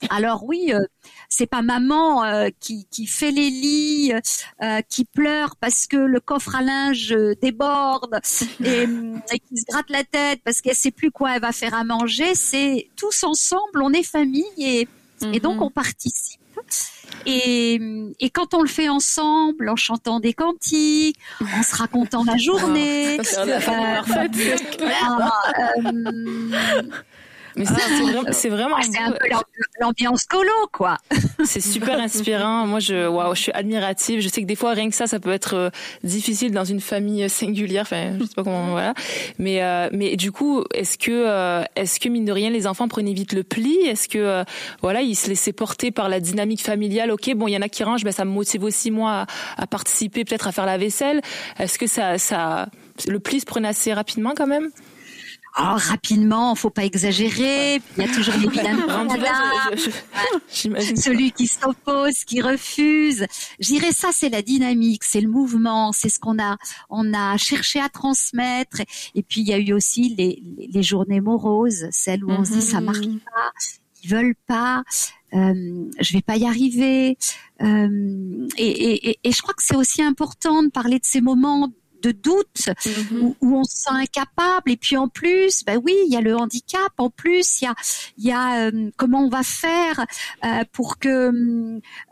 [0.09, 0.83] Alors oui, euh,
[1.31, 4.11] c'est pas maman euh, qui, qui fait les lits,
[4.61, 8.19] euh, qui pleure parce que le coffre à linge déborde
[8.65, 8.85] et,
[9.39, 12.35] qui se gratte la tête parce qu'elle sait plus quoi elle va faire à manger.
[12.35, 14.87] C'est tous ensemble, on est famille et,
[15.31, 15.63] et donc mhm.
[15.63, 16.41] on participe.
[17.25, 17.79] Et,
[18.19, 23.17] et, quand on le fait ensemble, en chantant des cantiques, en se racontant la journée,
[27.55, 27.65] mais
[28.31, 29.27] c'est vraiment, c'est un peu
[29.79, 30.97] l'ambiance colo, quoi.
[31.43, 32.67] C'est super inspirant.
[32.67, 34.21] Moi, je, waouh, je suis admirative.
[34.21, 35.69] Je sais que des fois, rien que ça, ça peut être euh,
[36.03, 37.81] difficile dans une famille singulière.
[37.81, 38.93] Enfin, je sais pas comment, voilà.
[39.39, 42.87] Mais, euh, mais du coup, est-ce que, euh, est-ce que mine de rien, les enfants
[42.87, 43.75] prenaient vite le pli?
[43.85, 44.43] Est-ce que,
[44.81, 47.11] voilà, ils se laissaient porter par la dynamique familiale?
[47.11, 49.25] Ok, bon, il y en a qui rangent, ben ça me motive aussi moi
[49.57, 51.21] à, à participer, peut-être à faire la vaisselle.
[51.59, 52.67] Est-ce que ça, ça,
[53.07, 54.69] le pli se prenait assez rapidement quand même?
[55.53, 57.81] Alors, rapidement, faut pas exagérer.
[57.97, 58.77] Il y a toujours les vilains
[60.49, 63.25] Celui qui s'oppose, qui refuse.
[63.59, 66.57] J'irais ça, c'est la dynamique, c'est le mouvement, c'est ce qu'on a,
[66.89, 68.81] on a cherché à transmettre.
[69.13, 70.41] Et puis il y a eu aussi les,
[70.73, 73.19] les, journées moroses, celles où on se dit ça marche mhm.
[73.19, 73.51] pas,
[74.03, 74.83] ils veulent pas.
[75.33, 77.17] Euh, je vais pas y arriver.
[77.61, 81.71] Euh, et, et, et, je crois que c'est aussi important de parler de ces moments
[82.01, 83.35] de doute mm-hmm.
[83.41, 86.35] où, on se sent incapable et puis en plus ben oui il y a le
[86.35, 87.75] handicap en plus il y a
[88.17, 90.05] il y a euh, comment on va faire
[90.45, 91.31] euh, pour que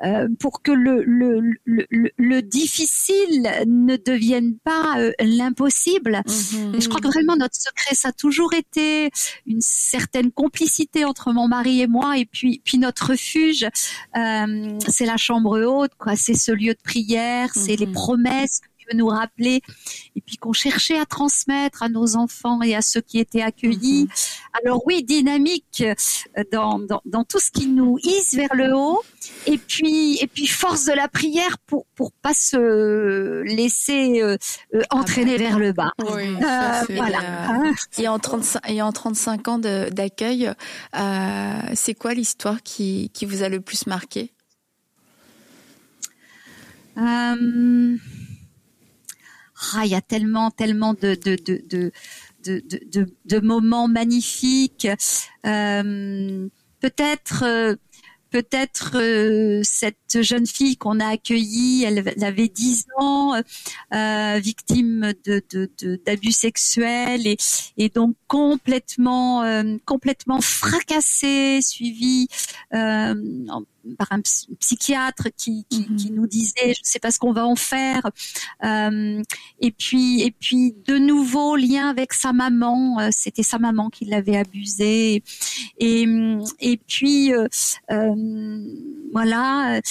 [0.04, 1.86] euh, pour que le, le le,
[2.18, 6.82] le difficile ne devienne pas l'impossible mm-hmm.
[6.82, 9.10] je crois que vraiment notre secret ça a toujours été
[9.46, 13.68] une certaine complicité entre mon mari et moi et puis puis notre refuge
[14.14, 17.94] c'est la chambre haute quoi c'est ce lieu de prière c'est les mm-hmm.
[18.94, 19.62] Nous rappeler
[20.16, 24.04] et puis qu'on cherchait à transmettre à nos enfants et à ceux qui étaient accueillis.
[24.04, 24.10] Mhm.
[24.64, 29.02] Alors oui, dynamique euh, dans, dans, dans, tout ce qui nous hisse vers le haut
[29.46, 34.38] et puis et puis force de la prière pour pour pas se laisser euh,
[34.74, 35.92] euh, entraîner vers le bas.
[36.00, 36.36] Oui,
[36.90, 37.74] voilà.
[37.98, 40.52] Et en 35 et en 35 ans d'accueil,
[41.74, 44.34] c'est quoi l'histoire qui qui vous a le plus marqué?
[49.74, 51.92] Ah, il y a tellement, tellement de, de, de, de
[52.44, 54.88] de, de, de, moments magnifiques.
[55.46, 56.48] Euh,
[56.80, 57.76] peut-être, euh,
[58.32, 63.34] peut-être euh, cette jeune fille qu'on a accueillie, elle, avait 10 ans,
[63.94, 65.44] euh, victime de,
[66.06, 67.38] d'abus sexuels et,
[67.78, 69.44] et donc complètement,
[69.86, 72.28] complètement fracassée, suivie
[73.98, 74.22] par un
[74.60, 75.96] psychiatre qui, qui, mhm.
[75.98, 78.02] qui, nous disait je ne sais pas ce qu'on va en faire.
[78.64, 79.22] Euh,
[79.60, 83.00] et puis et puis de nouveau lien avec sa maman.
[83.00, 85.24] Euh, c'était sa maman qui l'avait abusé.
[85.80, 86.06] Et
[86.60, 87.48] et puis euh,
[87.92, 88.66] euh
[89.12, 89.82] voilà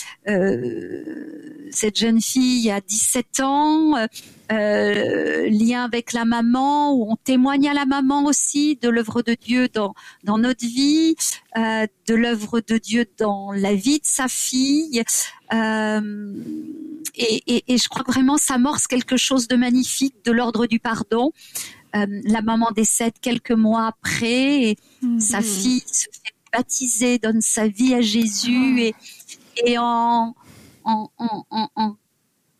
[1.70, 3.94] cette jeune fille a 17 ans
[4.50, 9.34] euh, lien avec la maman, où on témoigne à la maman aussi de l'œuvre de
[9.34, 11.16] Dieu dans, dans notre vie,
[11.56, 15.02] euh, de l'œuvre de Dieu dans la vie de sa fille.
[15.52, 16.34] Euh,
[17.14, 20.66] et, et, et, je crois que vraiment ça amorce quelque chose de magnifique de l'ordre
[20.66, 21.32] du pardon.
[21.96, 25.20] Euh, la maman décède quelques mois après et mhm.
[25.20, 28.78] sa fille se fait baptiser, donne sa vie à Jésus oh.
[28.78, 28.94] et,
[29.64, 30.34] et en,
[30.84, 31.96] en, en, en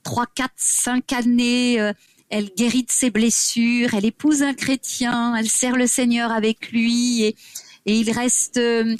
[0.09, 1.93] 3, 4, 5 années, euh,
[2.31, 7.25] elle guérit de ses blessures, elle épouse un chrétien, elle sert le Seigneur avec lui
[7.25, 7.37] et,
[7.85, 8.97] il reste euh,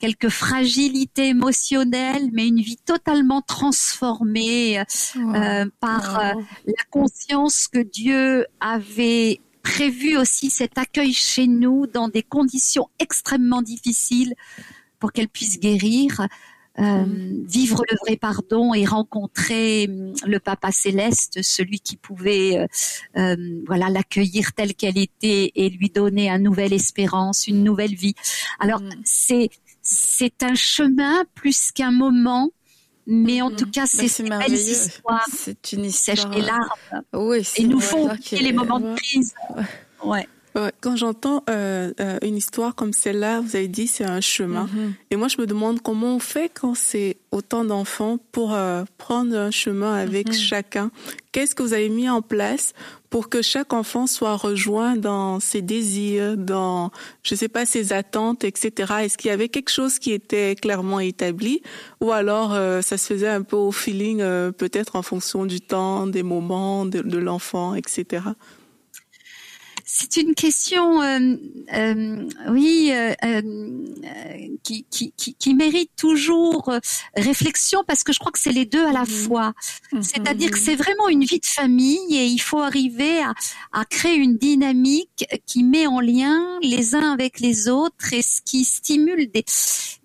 [0.00, 6.34] quelques fragilités émotionnelles, mais une vie totalement transformée euh, par
[6.66, 13.62] la conscience que Dieu avait prévu aussi cet accueil chez nous dans des conditions extrêmement
[13.62, 14.34] difficiles
[14.98, 16.26] pour qu'elle puisse guérir.
[16.78, 17.44] Euh, mm.
[17.46, 22.66] vivre le vrai pardon et rencontrer mm, le Papa céleste, celui qui pouvait euh,
[23.16, 28.14] euh, voilà l'accueillir tel qu'elle était et lui donner une nouvelle espérance, une nouvelle vie.
[28.60, 28.90] Alors mm.
[29.04, 29.50] c'est
[29.82, 32.50] c'est un chemin plus qu'un moment.
[33.10, 35.24] Mais en tout cas, c'est une belle histoire.
[35.34, 36.18] C'est une histoire.
[36.18, 37.02] Sèche les larmes.
[37.14, 39.32] Oui, et nous font les moments de crise.
[40.04, 40.28] Ouais.
[40.80, 44.64] Quand j'entends euh, euh, une histoire comme celle-là, vous avez dit c'est un chemin.
[44.66, 44.92] Mm-hmm.
[45.10, 49.36] Et moi, je me demande comment on fait quand c'est autant d'enfants pour euh, prendre
[49.36, 50.40] un chemin avec mm-hmm.
[50.40, 50.90] chacun.
[51.32, 52.72] Qu'est-ce que vous avez mis en place
[53.10, 56.90] pour que chaque enfant soit rejoint dans ses désirs, dans,
[57.22, 58.92] je sais pas, ses attentes, etc.
[59.02, 61.62] Est-ce qu'il y avait quelque chose qui était clairement établi?
[62.00, 65.60] Ou alors euh, ça se faisait un peu au feeling, euh, peut-être en fonction du
[65.60, 68.22] temps, des moments de, de l'enfant, etc.
[69.90, 71.36] C'est une question, euh,
[71.72, 73.40] euh, oui, euh,
[74.62, 76.70] qui, qui, qui, mérite toujours
[77.16, 79.06] réflexion parce que je crois que c'est les deux à la mhm.
[79.06, 79.54] fois.
[79.92, 80.02] Mhm.
[80.02, 83.32] C'est-à-dire que c'est vraiment une vie de famille et il faut arriver à,
[83.72, 88.42] à, créer une dynamique qui met en lien les uns avec les autres et ce
[88.44, 89.46] qui stimule des,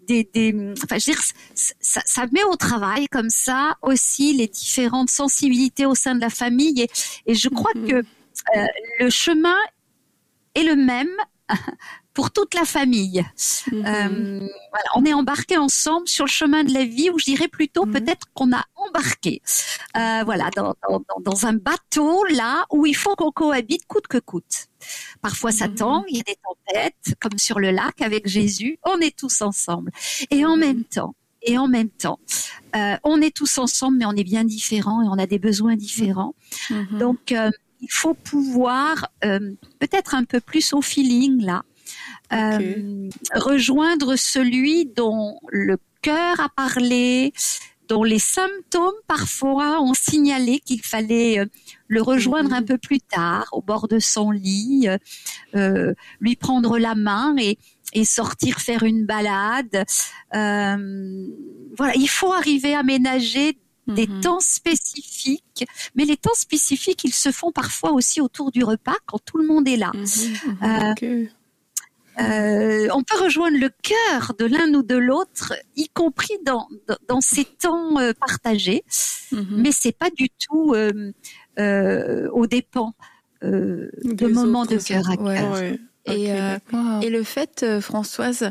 [0.08, 1.24] des, des, enfin, je veux dire,
[1.56, 6.30] ça, ça, met au travail comme ça aussi les différentes sensibilités au sein de la
[6.30, 6.90] famille et,
[7.26, 7.88] et je crois mhm.
[7.88, 8.04] que
[8.56, 8.66] euh,
[9.00, 9.58] le chemin
[10.56, 11.10] est le même
[12.14, 13.26] pour toute la famille.
[13.72, 13.86] Mhm.
[13.86, 17.48] Euh, voilà, on est embarqué ensemble sur le chemin de la vie, ou je dirais
[17.48, 17.94] plutôt mhm.
[17.94, 19.42] peut-être qu'on a embarqué,
[19.98, 24.20] euh, voilà, dans, dans, dans, un bateau là où il faut qu'on cohabite coûte que
[24.20, 24.68] coûte.
[25.22, 25.76] Parfois ça mhm.
[25.76, 28.78] tend, il y a des tempêtes, comme sur le lac avec Jésus.
[28.84, 29.92] On est tous ensemble,
[30.30, 32.20] et en même temps, et en même temps,
[32.76, 35.76] euh, on est tous ensemble, mais on est bien différents et on a des besoins
[35.76, 36.36] différents.
[36.92, 37.34] Donc
[37.84, 41.64] il faut pouvoir peut-être un peu plus au feeling là,
[43.36, 47.34] rejoindre celui dont le cœur a parlé,
[47.88, 51.46] dont les symptômes parfois ont signalé qu'il fallait euh,
[51.88, 52.68] le rejoindre un mhm.
[52.68, 54.98] peu plus tard au bord de son lit, euh,
[55.56, 57.58] euh, lui prendre la main et,
[58.06, 59.86] sortir faire une balade.
[60.32, 63.56] voilà, il faut arriver à ménager
[63.88, 64.22] des mhm.
[64.22, 65.66] temps spécifiques,
[65.96, 69.48] mais les temps spécifiques, ils se font parfois aussi autour du repas quand tout le
[69.48, 69.92] monde est là.
[69.94, 71.28] Mhm.
[72.20, 76.68] Euh, on peut rejoindre le cœur de l'un ou de l'autre, y compris dans,
[77.08, 78.84] dans, ces temps euh, partagés,
[79.32, 79.48] mhm.
[79.58, 81.12] mais c'est pas du tout euh,
[81.58, 82.94] euh au dépens
[83.44, 85.60] euh, de moments de cœur à cœur.
[86.06, 86.30] Et,
[87.02, 88.50] et, le fait, Françoise,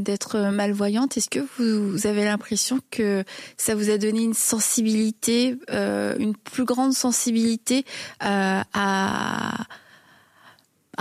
[0.00, 3.24] d'être malvoyante, est-ce que vous, avez l'impression que
[3.58, 7.84] ça vous a donné une sensibilité, une plus grande sensibilité
[8.20, 9.66] à à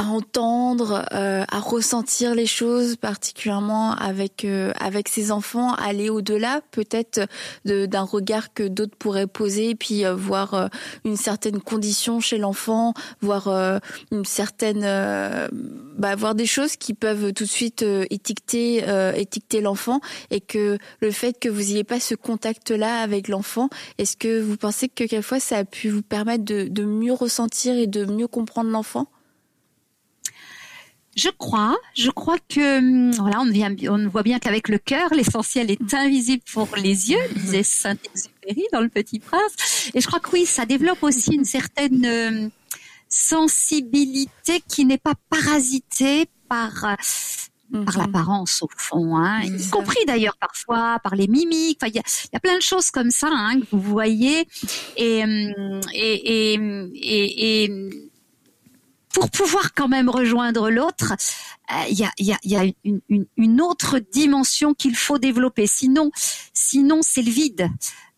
[0.02, 7.22] entendre, euh, à ressentir les choses, particulièrement avec euh, avec ses enfants, aller au-delà peut-être
[7.66, 10.70] d'un regard que d'autres pourraient poser, puis euh, voir
[11.06, 13.48] une certaine condition chez l'enfant, voir
[14.12, 14.82] une certaine,
[15.98, 18.84] bah, voir des choses qui peuvent tout de suite étiqueter
[19.16, 20.00] étiqueter l'enfant,
[20.32, 24.58] et que le fait que vous ayez pas ce contact-là avec l'enfant, est-ce que vous
[24.58, 28.28] pensez que quelquefois ça a pu vous permettre de, de mieux ressentir et de mieux
[28.28, 29.08] comprendre l'enfant?
[31.16, 35.14] Je crois, je crois que hum, voilà, on, vient, on voit bien qu'avec le cœur,
[35.14, 39.92] l'essentiel est invisible pour les yeux, disait Saint-Exupéry dans Le Petit Prince.
[39.94, 42.50] Et je crois que oui, ça développe aussi une certaine hum,
[43.10, 46.96] sensibilité qui n'est pas parasitée par euh,
[47.86, 48.02] par mhm.
[48.02, 51.80] l'apparence au fond, hein, y compris d'ailleurs parfois par les mimiques.
[51.82, 54.48] Enfin, il y a, y a, plein de choses comme ça hein, que vous voyez
[54.96, 58.12] et, hum, et, et, et, et
[59.14, 61.14] pour pouvoir quand même rejoindre l'autre,
[61.72, 65.20] euh, il y, a, y, a, y a, une, une, une autre dimension qu'il faut
[65.20, 65.68] développer.
[65.68, 66.12] Sinon,
[66.54, 67.70] sinon c'est le vide.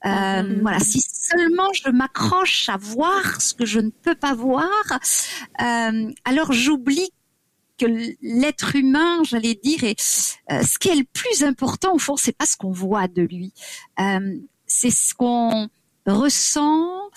[0.06, 0.62] Euh, mm-hmm.
[0.62, 4.70] Voilà, si seulement je m'accroche à voir ce que je ne peux pas voir,
[5.62, 7.10] euh, alors j'oublie
[7.78, 7.86] que
[8.22, 9.96] l'être humain, j'allais dire, et
[10.52, 13.24] euh, ce qui est le plus important au fond, c'est pas ce qu'on voit de
[13.24, 13.52] lui,
[14.00, 15.68] euh, c'est ce qu'on
[16.06, 17.10] ressent,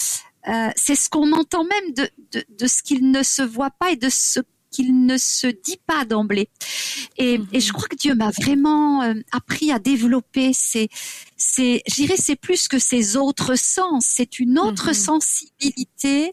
[0.48, 3.90] euh, c'est ce qu'on entend même de, de, de ce qu'il ne se voit pas
[3.90, 6.48] et de ce qu'il ne se dit pas d'emblée.
[7.16, 10.88] Et, et, je crois que Dieu m'a vraiment euh, appris à développer ces,
[11.36, 14.06] ces, j'irais, c'est plus que ces autres sens.
[14.06, 14.94] C'est une autre mhm.
[14.94, 16.32] sensibilité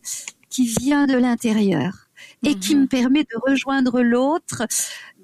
[0.49, 2.07] qui vient de l'intérieur
[2.43, 2.83] et qui mhm.
[2.83, 4.63] me permet de rejoindre l'autre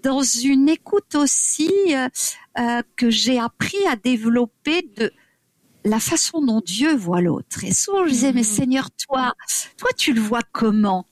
[0.04, 5.10] dans une écoute aussi euh que j'ai appris à développer de
[5.84, 7.64] la façon dont Dieu voit l'autre.
[7.64, 8.56] Et souvent, je disais, mais mm-hmm.
[8.56, 9.34] Seigneur, toi,
[9.78, 11.06] toi, tu le vois comment?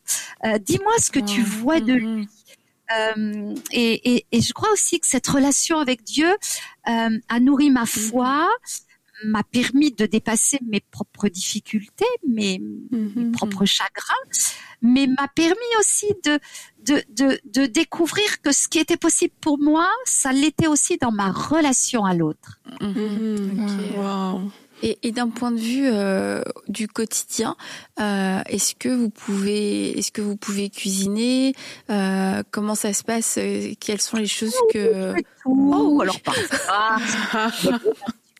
[0.45, 2.15] Euh, Dis-moi ce que tu vois de mm-hmm.
[2.15, 2.27] lui.
[2.97, 6.29] Euh, et, je crois aussi que cette relation avec Dieu
[6.87, 8.49] euh, a nourri ma foi,
[9.25, 12.61] m'a permis de dépasser mes propres difficultés, mes,
[13.33, 14.13] propres chagrins,
[14.81, 16.39] mais m'a permis aussi de,
[16.85, 22.05] de, découvrir que ce qui était possible pour moi, ça l'était aussi dans ma relation
[22.05, 22.59] à l'autre.
[24.81, 27.55] Et, d'un point de vue euh, du quotidien,
[27.99, 31.53] euh, est-ce que vous pouvez, est-ce que vous pouvez cuisiner
[31.89, 33.39] euh, Comment ça se passe
[33.79, 35.13] Quelles sont les choses que
[35.45, 37.51] Oh, alors parfois,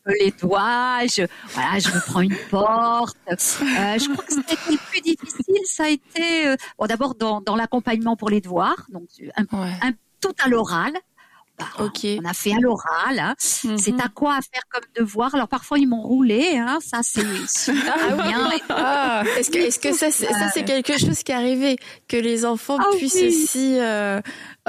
[0.20, 3.18] les doigts, je, voilà, je me prends une porte.
[3.28, 7.42] je crois que ce qui a le plus difficile, ça a été, bon, d'abord dans,
[7.42, 10.94] dans l'accompagnement pour les devoirs, donc un, tout à l'oral,
[11.60, 13.20] bah, on a fait à l'oral.
[13.20, 13.36] Hein.
[13.64, 13.78] Mhm.
[13.78, 15.36] C'est à quoi à faire comme devoir?
[15.36, 16.58] Alors parfois ils m'ont roulé.
[16.58, 16.80] Hein.
[16.82, 17.22] Ça c'est
[17.70, 18.50] ah bien.
[18.70, 22.96] Ah, est-ce que, ça, c'est, c'est quelque chose qui est arrivé que les enfants ah
[22.98, 24.22] puissent aussi euh,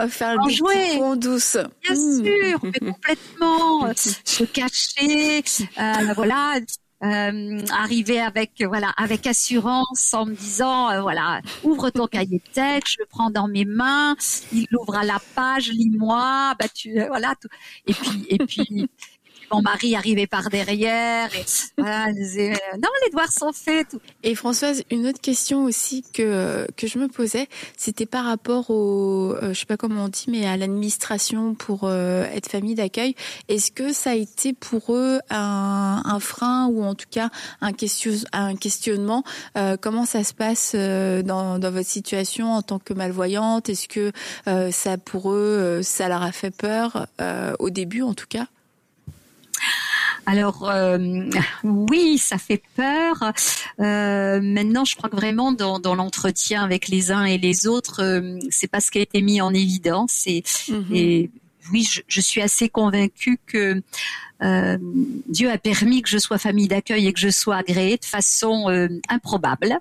[0.09, 1.57] faire le jouer en douce.
[1.83, 2.25] Bien hmm.
[2.25, 3.95] sûr, complètement.
[4.25, 5.45] Se cacher.
[5.79, 6.61] Euh, voilà
[7.03, 12.53] euh, arriver avec voilà avec assurance en me disant euh, voilà ouvre ton cahier de
[12.53, 14.17] texte, je le prends dans mes mains,
[14.53, 17.49] il ouvre à la page, lis-moi, bah tu euh, voilà tout.
[17.87, 18.91] et puis et puis
[19.53, 21.35] mon mari arrivait par derrière.
[21.35, 21.45] Et,
[21.79, 23.97] voilà, euh, non, les devoirs sont faits.
[24.23, 29.35] Et Françoise, une autre question aussi que que je me posais, c'était par rapport au,
[29.35, 33.15] euh, je sais pas comment on dit, mais à l'administration pour euh, être famille d'accueil.
[33.49, 37.73] Est-ce que ça a été pour eux un, un frein ou en tout cas un,
[37.73, 39.25] question, un questionnement?
[39.81, 43.69] Comment ça se passe dans, dans votre situation en tant que malvoyante?
[43.69, 44.13] Est-ce que
[44.71, 47.07] ça pour eux, ça leur a fait peur
[47.59, 48.47] au début en tout cas?
[50.27, 50.99] Alors euh,
[51.65, 53.33] oui, ça fait peur.
[53.81, 58.03] Euh, maintenant, je crois que vraiment dans, dans l'entretien avec les uns et les autres,
[58.03, 60.25] euh, c'est pas ce qui a été mis en évidence.
[60.27, 60.87] Et, Mhm.
[60.95, 61.31] et
[61.73, 63.83] oui, je, je suis assez convaincue que
[64.43, 64.77] euh,
[65.29, 68.71] Dieu a permis que je sois famille d'accueil et que je sois agréée de façon
[68.71, 69.79] euh, improbable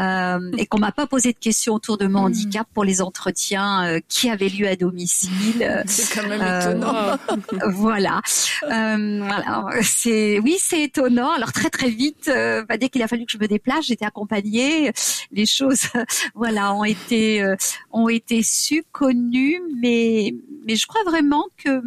[0.00, 2.24] euh, et qu'on m'a pas posé de questions autour de mon Mhm.
[2.26, 5.82] handicap pour les entretiens euh, qui avaient lieu à domicile.
[5.86, 7.16] C'est quand même Euh, étonnant.
[7.70, 8.20] voilà.
[8.64, 9.68] Euh, voilà.
[9.82, 11.30] C'est oui, c'est étonnant.
[11.32, 12.30] Alors très très vite,
[12.68, 14.90] bah, dès qu'il a fallu que je me déplace, j'étais accompagnée.
[15.32, 15.82] Les choses,
[16.34, 17.54] voilà, ont été euh,
[17.92, 20.34] ont été su, connues, mais
[20.66, 21.80] mais je crois vraiment que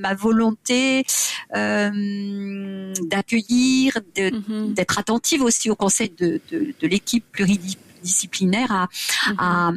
[0.00, 1.04] ma volonté
[1.54, 4.74] euh, d'accueillir, Mhm.
[4.74, 8.88] d'être attentive aussi au conseil de, de, de l'équipe pluridisciplinaire à,
[9.38, 9.72] à- à-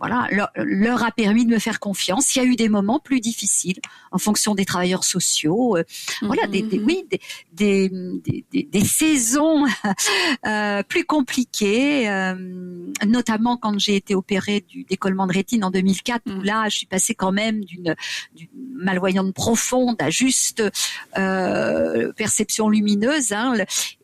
[0.00, 2.34] voilà, leur, leur a permis de me faire confiance.
[2.34, 3.78] Il y a eu des moments plus difficiles
[4.10, 5.76] en fonction des travailleurs sociaux.
[5.76, 5.84] euh,
[6.22, 7.20] Voilà, des, des- oui, des,
[7.52, 7.88] des,
[8.24, 9.66] des, des- des saisons
[10.46, 12.34] euh, plus compliquées, euh,
[13.06, 16.44] notamment quand j'ai été opérée du décollement de rétine en 2004, où Mhm.
[16.44, 17.94] là, je suis passée quand même d'une
[18.34, 20.62] d'une malvoyante profonde à juste
[21.18, 23.32] euh, perception lumineuse.
[23.32, 23.54] Hein,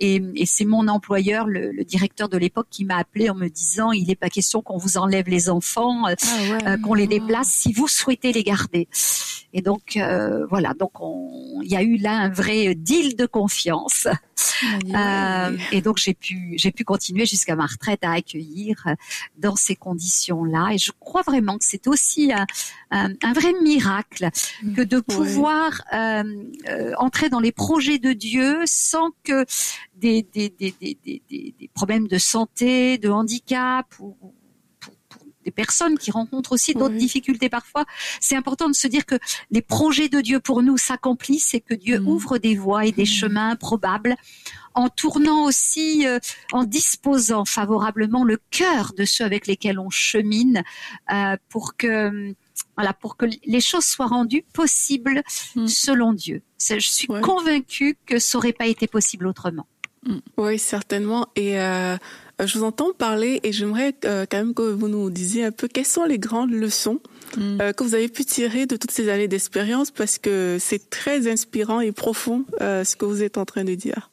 [0.00, 3.48] et et c'est mon employeur, le, le directeur de l'époque, qui m'a appelé en me
[3.48, 6.14] disant il n'est pas question qu'on vous enlève les enfants, euh,
[6.66, 8.88] euh, qu'on les déplace si vous souhaitez les garder.
[9.52, 13.26] Et donc euh, voilà, donc on- il y a eu là un vrai deal de
[13.26, 14.06] confiance.
[14.94, 18.74] Euh, et donc j'ai pu j'ai pu continuer jusqu'à ma retraite à accueillir
[19.38, 20.70] dans ces conditions-là.
[20.74, 22.46] Et je crois vraiment que c'est aussi un,
[22.90, 24.28] un, un vrai miracle
[24.74, 26.22] que de pouvoir euh,
[26.68, 29.44] euh, entrer dans les projets de Dieu sans que
[29.96, 30.98] des, des, des, des,
[31.30, 34.16] des, problèmes de santé, de handicap ou
[35.46, 36.98] des personnes qui rencontrent aussi d'autres Oui.
[36.98, 37.84] difficultés parfois,
[38.20, 39.14] c'est important de se dire que
[39.52, 42.08] les projets de Dieu pour nous s'accomplissent et que Dieu Mhm.
[42.08, 43.18] ouvre des voies et des Mhm.
[43.20, 44.16] chemins probables
[44.74, 46.18] en tournant aussi, euh,
[46.52, 50.64] en disposant favorablement le cœur de ceux avec lesquels on chemine
[51.12, 52.34] euh, pour que
[52.76, 55.22] voilà pour que les choses soient rendues possibles
[55.54, 55.66] Mm.
[55.68, 56.42] selon Dieu.
[56.68, 57.20] Je suis Ouais.
[57.20, 59.66] convaincue que ça aurait pas été possible autrement.
[60.36, 61.26] Oui, certainement.
[61.36, 61.96] Et euh,
[62.44, 65.68] je vous entends parler et j'aimerais euh, quand même que vous nous disiez un peu
[65.68, 67.00] quelles sont les grandes leçons
[67.36, 67.60] Mm.
[67.60, 71.26] euh, que vous avez pu tirer de toutes ces années d'expérience parce que c'est très
[71.28, 74.10] inspirant et profond euh, ce que vous êtes en train de dire.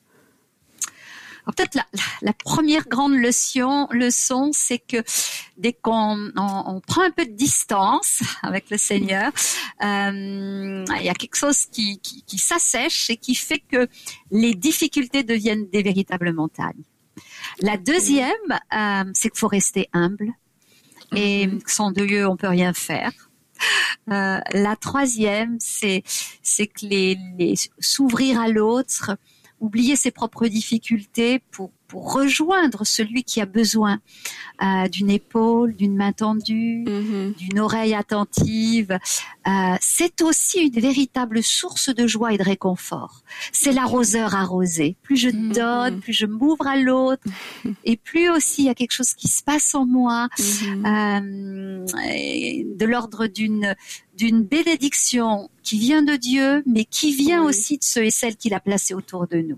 [1.46, 4.98] Alors peut-être la, la- la première grande leçon, leçon, c'est que
[5.58, 9.32] dès qu'on on, on prend un peu de distance avec le Seigneur,
[9.84, 13.88] euh, il y a quelque chose qui, qui, qui s'assèche et qui fait que
[14.32, 16.82] les difficultés deviennent des véritables montagnes.
[17.62, 18.32] La deuxième,
[18.74, 20.32] euh, c'est qu'il faut rester humble
[21.16, 21.60] et Mhm.
[21.68, 23.12] sans Dieu, on peut rien faire.
[24.12, 26.04] Euh, la troisième, c'est
[26.42, 29.18] c'est que les, les s'ouvrir à l'autre,
[29.60, 34.00] oublier ses propres difficultés pour pour rejoindre celui qui a besoin
[34.64, 37.34] euh, d'une épaule, d'une main tendue, Mhm.
[37.34, 38.98] d'une oreille attentive.
[39.48, 43.22] Euh, c'est aussi une véritable source de joie et de réconfort.
[43.52, 44.96] C'est l'arroseur arrosé.
[45.04, 45.52] Plus je Mhm.
[45.54, 47.22] donne, plus je m'ouvre à l'autre,
[47.84, 50.86] et plus aussi il y a quelque chose qui se passe en moi, Mhm.
[50.88, 51.86] euh,
[52.82, 53.76] de l'ordre d'une
[54.16, 57.50] d'une bénédiction qui vient de Dieu, mais qui vient Oui.
[57.50, 59.58] aussi de ceux et celles qu'il a placés autour de nous.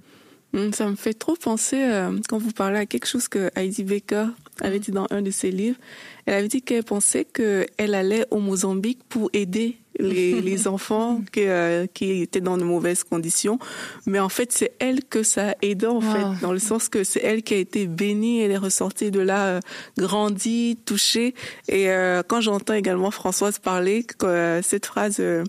[0.56, 3.84] Mm, Ça me fait trop penser, euh, quand vous parlez à quelque chose que Heidi
[3.84, 4.28] Baker
[4.62, 5.78] avait dit dans un de ses livres.
[6.26, 11.42] Elle avait dit qu'elle pensait qu'elle allait au Mozambique pour aider les, les enfants qui,
[11.46, 13.60] euh, qui étaient dans de mauvaises conditions.
[14.08, 16.02] Mais en fait, c'est elle que ça a aidé, en Wow.
[16.02, 18.42] fait, dans le sens que c'est elle qui a été bénie.
[18.42, 19.60] Elle est ressortie de là euh,
[19.98, 21.34] grandie, touchée.
[21.70, 25.44] Et euh, quand j'entends également Françoise parler, que, cette phrase euh,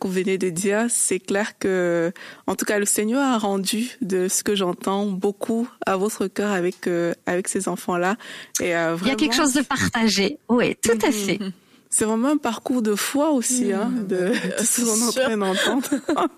[0.00, 2.12] qu'on venait de dire, c'est clair que,
[2.46, 6.50] en tout cas, le Seigneur a rendu de ce que j'entends beaucoup à votre cœur
[6.52, 6.88] avec
[7.26, 8.16] avec ces enfants-là.
[8.60, 10.38] Et euh, Il y a quelque chose de partagé.
[10.48, 11.38] Oui, tout à fait.
[11.92, 15.22] C'est vraiment un parcours de foi aussi, hein, de tout ce qu'on est en sûr.
[15.24, 15.88] train d'entendre.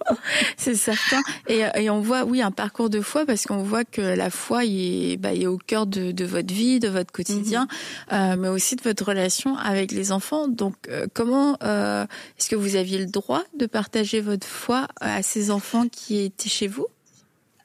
[0.57, 1.21] C'est certain.
[1.47, 4.65] Et, et on voit, oui, un parcours de foi parce qu'on voit que la foi
[4.65, 7.69] il est, bah, il est au cœur de, de votre vie, de votre quotidien,
[8.15, 10.49] euh, mais aussi de votre relation avec les enfants.
[10.49, 12.07] Donc, euh, comment euh,
[12.39, 16.49] est-ce que vous aviez le droit de partager votre foi à ces enfants qui étaient
[16.49, 16.87] chez vous?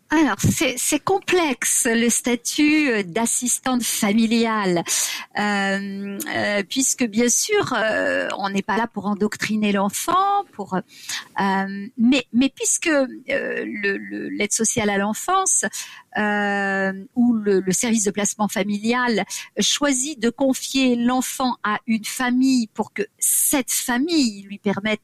[0.10, 4.84] Alors, c'est complexe le statut d'assistante familiale,
[5.38, 11.88] euh, euh, puisque bien sûr, euh, on n'est pas là pour endoctriner l'enfant, pour, euh,
[11.97, 12.89] mais, mais puisque
[13.28, 15.66] l'aide sociale à l'enfance
[17.16, 19.24] ou le, le, service de placement familial
[19.60, 25.01] choisit de confier l'enfant à une famille pour que cette famille lui permette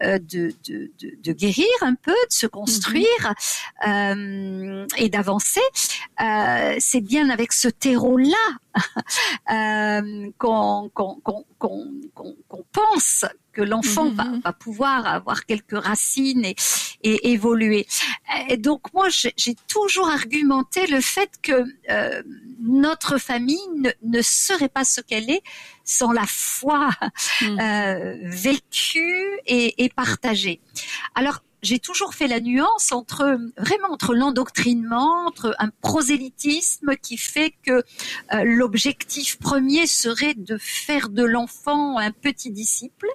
[0.00, 0.18] de,
[0.64, 3.34] de, de, de, guérir un peu, de se construire.
[3.82, 4.43] Mm-hmm.
[4.44, 5.60] Euh, et d'avancer,
[6.20, 8.36] euh, c'est bien avec ce terreau-là
[9.50, 10.90] euh, qu'on
[12.72, 14.40] pense que l'enfant va, mhm.
[14.40, 16.56] va, pouvoir avoir quelques racines et,
[17.02, 17.86] et évoluer.
[18.48, 22.22] Et donc moi, j'ai toujours argumenté le fait que euh,
[22.60, 25.42] notre famille ne, ne, serait pas ce qu'elle est
[25.84, 26.90] sans la foi
[27.42, 30.60] euh, vécue et, et partagée.
[31.14, 37.54] Alors j'ai toujours fait la nuance entre vraiment entre l'endoctrinement, entre un prosélytisme qui fait
[37.64, 43.08] que euh, l'objectif premier serait de faire de l'enfant un petit disciple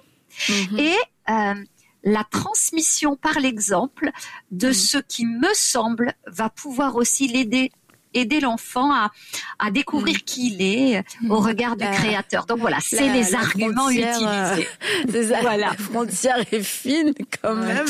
[0.48, 0.78] mhm.
[0.78, 0.96] et
[1.30, 1.54] euh,
[2.02, 4.10] la transmission par l'exemple
[4.50, 4.74] de mhm.
[4.74, 7.70] ce qui me semble va pouvoir aussi l'aider
[8.14, 9.10] aider l'enfant à,
[9.58, 10.20] à découvrir mm.
[10.20, 11.46] qui il est au mm.
[11.46, 12.46] regard du créateur.
[12.46, 14.68] Donc voilà, c'est les arguments euh, utilisés.
[15.42, 15.56] voilà.
[15.56, 17.86] La frontière est fine quand même,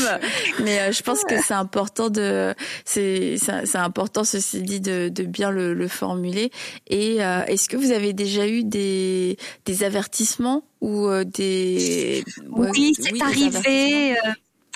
[0.62, 2.55] mais euh, je pense que c'est important de,
[2.85, 6.51] c'est c'est important ceci dit de, de bien le, le formuler.
[6.89, 13.23] Et euh, est-ce que vous avez déjà eu des des avertissements ou des oui, c'est
[13.23, 14.16] arrivé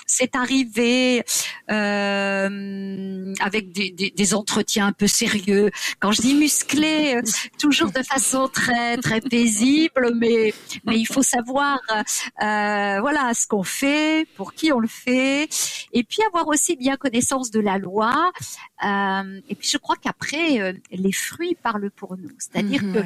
[0.05, 1.23] c'est arrivé
[1.71, 5.71] euh, avec des, des, des, entretiens un peu sérieux.
[5.99, 7.21] Quand je dis musclé, euh,
[7.59, 10.53] toujours de façon très très paisible, mais
[10.85, 15.47] mais il faut savoir euh, voilà ce qu'on fait, pour qui on le fait,
[15.93, 18.31] et puis avoir aussi bien connaissance de la loi.
[18.85, 22.93] Euh, et puis je crois qu'après euh, les fruits parlent pour nous, c'est-à-dire mhm.
[22.93, 22.99] que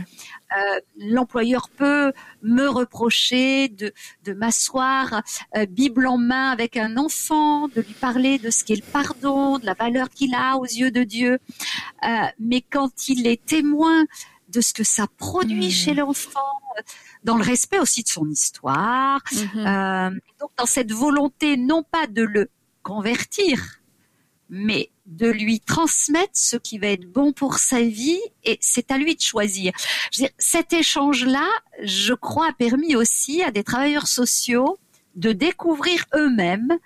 [0.58, 3.93] euh, l'employeur peut me reprocher de,
[4.24, 5.22] de m'asseoir
[5.56, 9.60] euh, Bible en main avec un enfant, de lui parler de ce qu'est le pardon,
[9.60, 11.39] de la valeur qu'il a aux yeux de Dieu.
[12.04, 12.08] Euh,
[12.39, 14.06] mais quand il est témoin
[14.50, 15.72] de ce que ça produit mmh.
[15.72, 16.39] chez l'enfant,
[17.24, 20.18] dans le respect aussi de son histoire, mmh.
[20.39, 22.50] donc dans cette volonté non pas de le
[22.82, 23.80] convertir,
[24.50, 28.97] mais de lui transmettre ce qui va être bon pour sa vie et c'est à
[28.97, 29.74] lui de choisir.
[30.12, 31.47] Je dire, cet échange-là,
[31.82, 34.78] je crois, a permis aussi à des travailleurs sociaux
[35.16, 36.78] de découvrir eux-mêmes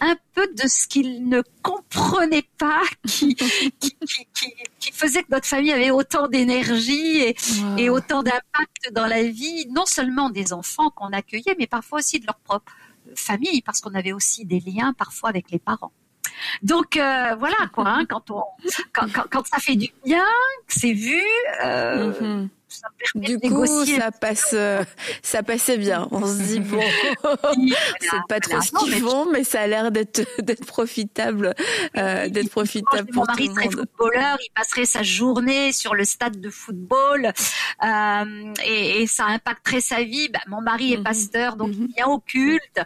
[0.00, 5.46] un peu de ce qu'ils ne comprenaient pas, qui, qui, qui, qui, faisait que notre
[5.46, 7.36] famille avait autant d'énergie et,
[7.78, 12.20] et, autant d'impact dans la vie, non seulement des enfants qu'on accueillait, mais parfois aussi
[12.20, 12.72] de leur propre
[13.16, 15.92] famille, parce qu'on avait aussi des liens parfois avec les parents.
[16.62, 18.42] Donc euh, voilà quoi, hein, quand on
[18.92, 20.24] quand, quand, quand, ça fait du bien,
[20.66, 21.22] que c'est vu.
[21.64, 22.48] Euh, mm-hmm.
[22.68, 24.82] Ça du coup, ça passe, euh,
[25.22, 26.08] ça passait bien.
[26.10, 26.80] On se dit bon,
[28.00, 31.54] c'est pas trop ce qu'ils font, mais ça a l'air d'être d'être profitable,
[31.96, 33.70] euh, d'être profitable pour mon mari monde.
[33.70, 37.32] footballeur, il passerait sa journée sur le stade de football
[37.84, 40.28] euh, et, et, ça impacterait sa vie.
[40.28, 41.02] Bah, mon mari est mm-hmm.
[41.02, 42.80] pasteur, donc il vient au culte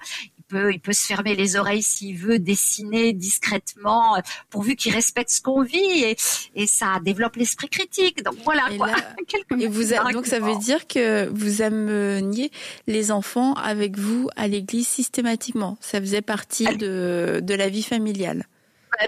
[0.49, 4.21] peut, il peut se fermer les oreilles s'il veut, dessiner discrètement, euh,
[4.51, 6.17] pourvu qu'il respecte ce qu'on vit et,
[6.55, 8.23] et ça développe l'esprit critique.
[8.23, 8.65] Donc voilà.
[8.73, 8.89] Et, quoi.
[9.59, 12.51] et vous donc ça veut dire que vous ameniez
[12.87, 15.79] les enfants avec vous à l'église systématiquement.
[15.81, 18.47] Ça faisait partie de, de la vie familiale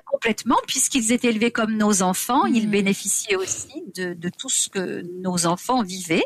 [0.05, 2.71] complètement, puisqu'ils étaient élevés comme nos enfants, ils mmh.
[2.71, 6.25] bénéficiaient aussi de, de, tout ce que nos enfants vivaient.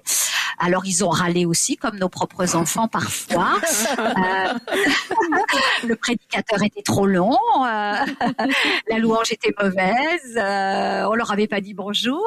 [0.58, 3.58] Alors ils ont râlé aussi, comme nos propres enfants parfois.
[3.98, 4.54] Euh,
[5.86, 7.94] le prédicateur était trop long, euh,
[8.88, 12.24] la louange était mauvaise, euh, on leur avait pas dit bonjour,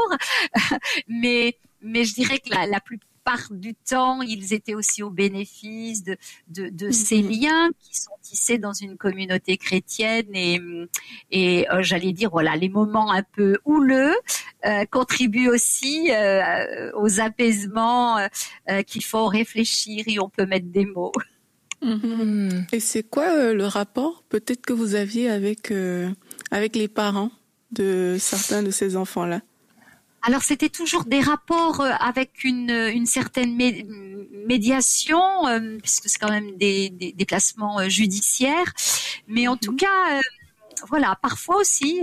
[1.07, 5.09] mais mais je dirais que la, la plus part du temps, ils étaient aussi au
[5.09, 6.15] bénéfice de,
[6.47, 7.29] de, de ces mhm.
[7.29, 10.61] liens qui sont tissés dans une communauté chrétienne et,
[11.29, 14.15] et euh, j'allais dire, voilà, les moments un peu houleux
[14.65, 20.85] euh, contribuent aussi euh, aux apaisements euh, qu'il faut réfléchir et on peut mettre des
[20.85, 21.11] mots.
[21.81, 22.65] Mhm.
[22.71, 25.73] Et c'est quoi le rapport peut-être que vous aviez avec,
[26.49, 27.31] avec les parents
[27.73, 29.41] de certains de ces enfants-là?
[30.27, 33.55] Alors c'était toujours des rapports euh, avec une, une certaine
[34.45, 38.73] médiation, euh, puisque c'est quand même des, des, des, placements euh, judiciaires.
[39.29, 39.77] Mais en tout mhm.
[39.77, 40.21] cas,
[40.89, 42.01] voilà, parfois aussi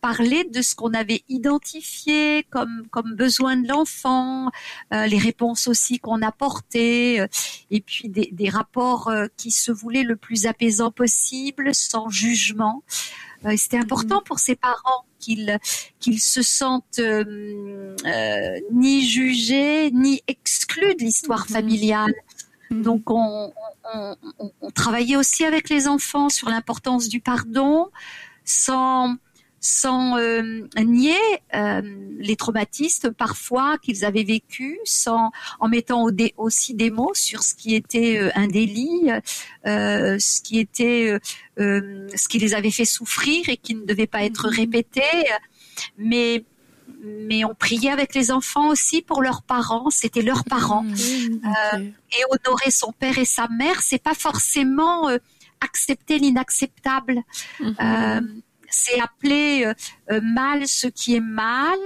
[0.00, 4.50] parler de ce qu'on avait identifié comme comme besoin de l'enfant,
[4.92, 7.28] les réponses aussi qu'on apportait,
[7.72, 12.84] et puis des, des rapports qui se voulaient le plus apaisants possible, sans jugement.
[13.44, 15.58] Euh, c'était important pour ses parents qu'ils
[16.00, 21.54] qu'ils se sentent euh, euh, ni jugés ni exclus de l'histoire mhm.
[21.54, 22.14] familiale.
[22.70, 22.82] Mhm.
[22.82, 23.52] Donc on,
[23.94, 27.90] on, on, on, travaillait aussi avec les enfants sur l'importance du pardon,
[28.44, 29.14] sans
[29.64, 31.16] sans euh, nier
[31.54, 31.80] euh,
[32.18, 36.04] les traumatismes parfois qu'ils avaient vécus, sans en mettant
[36.36, 39.08] aussi des mots sur ce qui était euh, un délit,
[39.64, 41.18] ce qui était
[41.56, 44.54] ce qui les avait fait souffrir et qui ne devait pas être mhm.
[44.54, 45.02] répété,
[45.96, 46.44] mais
[47.02, 49.88] mais on priait avec les enfants aussi pour leurs parents.
[49.88, 50.82] C'était leurs parents.
[50.82, 51.40] Mhm.
[52.12, 55.08] et honorer son père et sa mère, c'est pas forcément
[55.62, 57.22] accepter l'inacceptable.
[57.60, 58.42] Mhm
[58.74, 59.74] c'est appeler euh,
[60.10, 61.78] euh, mal ce qui est mal,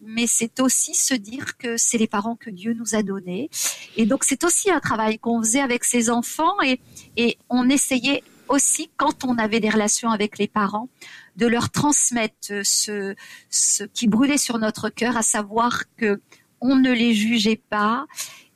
[0.00, 3.50] mais c'est aussi se dire que c'est les parents que Dieu nous a donnés.
[3.96, 6.80] Et donc c'est aussi un travail qu'on faisait avec ses enfants et,
[7.16, 10.88] et on essayait aussi, quand on avait des relations avec les parents,
[11.36, 13.14] de leur transmettre ce,
[13.50, 16.20] ce qui brûlait sur notre cœur, à savoir que
[16.60, 18.06] on ne les jugeait pas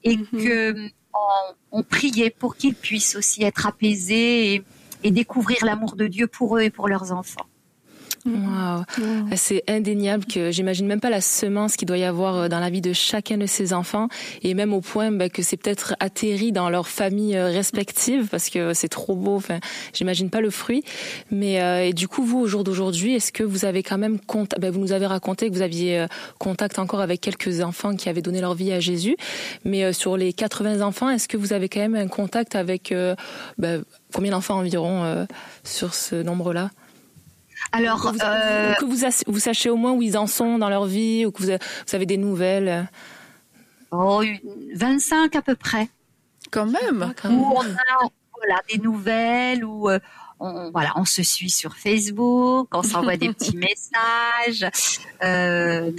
[0.02, 0.48] et qu'on mm-hmm.
[0.48, 0.90] que
[1.70, 4.64] on, priait pour qu'ils puissent aussi être apaisés et,
[5.02, 7.46] et découvrir l'amour de Dieu pour eux et pour leurs enfants.
[8.24, 8.84] Wow.
[9.34, 12.70] C'est indéniable que j'imagine même pas la semence qu'il doit y avoir euh, dans la
[12.70, 14.08] vie de chacun de ces enfants
[14.42, 18.48] et même au point ben, que c'est peut-être atterri dans leur famille euh, respective parce
[18.48, 19.36] que c'est trop beau.
[19.36, 19.58] Enfin,
[19.92, 20.84] j'imagine pas le fruit.
[21.30, 24.20] Mais euh, et du coup, vous au jour d'aujourd'hui, est-ce que vous avez quand même
[24.20, 26.06] contact ben, Vous nous avez raconté que vous aviez
[26.38, 29.16] contact encore avec quelques enfants qui avaient donné leur vie à Jésus.
[29.64, 32.94] Mais sur les 80 enfants, est-ce que vous avez quand même un contact avec
[33.58, 35.26] ben, combien d'enfants environ
[35.64, 36.70] sur ce nombre-là?
[37.70, 38.74] Alors, que vous, euh...
[38.74, 41.42] que vous, vous, sachiez au moins où ils en sont dans leur vie, ou que
[41.42, 42.88] vous, vous avez des nouvelles.
[43.92, 44.22] Oh,
[44.74, 45.88] 25 à peu près.
[46.50, 47.14] Quand même.
[47.22, 49.98] Ah, où on a voilà, des nouvelles, où euh,
[50.40, 53.56] on, voilà, on se suit sur Facebook, on s'envoie des petits
[54.56, 54.66] messages.
[55.22, 55.92] Euh,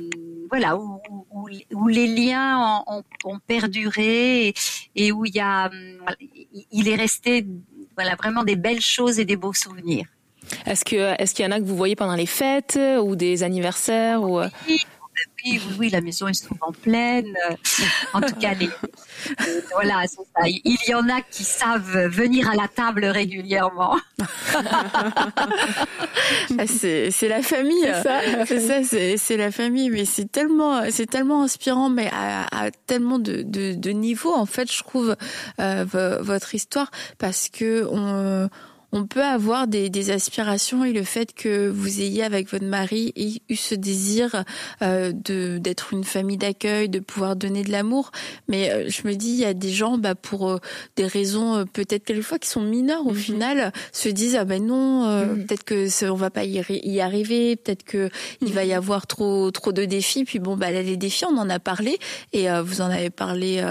[0.49, 0.99] voilà, où,
[1.31, 4.53] où, où, les liens ont, ont, perduré et,
[4.95, 5.71] et, où il y a,
[6.71, 7.47] il est resté
[7.95, 10.07] voilà vraiment des belles choses et des beaux souvenirs.
[10.65, 13.43] Est-ce que est-ce qu'il y en a que vous voyez pendant les fêtes ou des
[13.43, 14.49] anniversaires ou euh?
[14.67, 14.81] oui,
[15.45, 17.35] oui, oui, la maison est souvent pleine.
[18.13, 20.47] En tout cas, les, euh, voilà, ça.
[20.47, 23.97] Il y en a qui savent venir à la table régulièrement.
[26.57, 27.87] Ah, c'est la famille.
[28.45, 29.89] C'est ça, c'est la famille.
[29.89, 34.71] Mais c'est tellement, c'est tellement inspirant, mais à, tellement de, de, de niveaux en fait,
[34.71, 35.15] je trouve
[35.59, 35.85] euh,
[36.21, 38.49] votre histoire parce que on
[38.93, 43.11] on peut avoir des, des, aspirations et le fait que vous ayez avec votre mari
[43.49, 44.43] eu ce désir
[44.83, 48.11] euh, de d'être une famille d'accueil, de pouvoir donner de l'amour.
[48.47, 50.57] Mais euh, je me dis, il y a des gens, bah, pour euh,
[50.95, 53.17] des raisons euh, peut-être quelquefois qui sont mineures au mhm.
[53.17, 55.45] final, se disent ah ben non, mhm.
[55.45, 58.77] peut-être que on va pas y, y arriver, peut-être que il va y mhm.
[58.77, 60.23] avoir trop trop de défis.
[60.23, 61.97] Puis bon, bah les défis, on en a parlé
[62.31, 63.63] et vous en avez parlé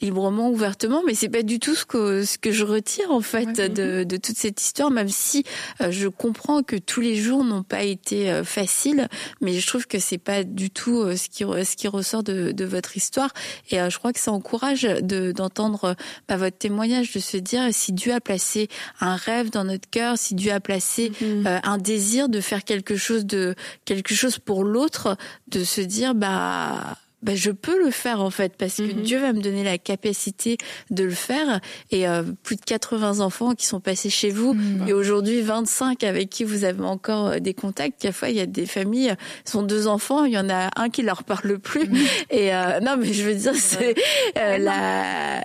[0.00, 3.60] librement, ouvertement, mais c'est pas du tout ce que ce que je retire en fait
[3.60, 5.44] de, de toute cette histoire, même si
[5.80, 9.08] euh, je comprends que tous les jours n'ont pas été euh, faciles,
[9.40, 12.52] mais je trouve que c'est pas du tout euh, ce qui ce qui ressort de,
[12.52, 13.32] de votre histoire.
[13.70, 15.96] Et je crois que ça encourage de d'entendre
[16.28, 18.68] bah, votre témoignage, de se dire si Dieu a placé
[19.00, 21.60] un rêve dans notre cœur, si Dieu a placé mm-hmm.
[21.62, 23.54] un désir de faire quelque chose de
[23.84, 25.16] quelque chose pour l'autre,
[25.48, 26.96] de se dire bah
[27.26, 29.02] bah, je peux le faire en fait parce que mhm.
[29.02, 30.58] Dieu va me donner la capacité
[30.90, 31.60] de le faire.
[31.90, 34.54] Et euh, plus de 80 enfants qui sont passés chez vous.
[34.54, 34.86] Mhm.
[34.86, 38.00] et aujourd'hui 25 avec qui vous avez encore euh, des contacts.
[38.00, 39.14] Quelquefois il y a des familles
[39.44, 41.88] sont deux enfants il y en a un qui leur parle plus.
[41.88, 41.96] Mhm.
[42.30, 43.96] et euh, non mais je veux dire c'est
[44.38, 45.42] euh, la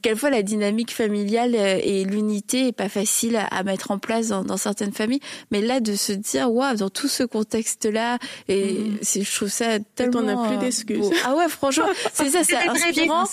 [0.00, 4.44] quelquefois la dynamique familiale et l'unité est pas facile à, à mettre en place dans,
[4.44, 5.20] dans, certaines familles.
[5.50, 9.48] Mais là de se dire waouh dans tout ce contexte là et c'est je trouve
[9.48, 13.24] ça tellement on n'a plus d'excuses ah ouais, franchement, c'est ça, c'est inspirant.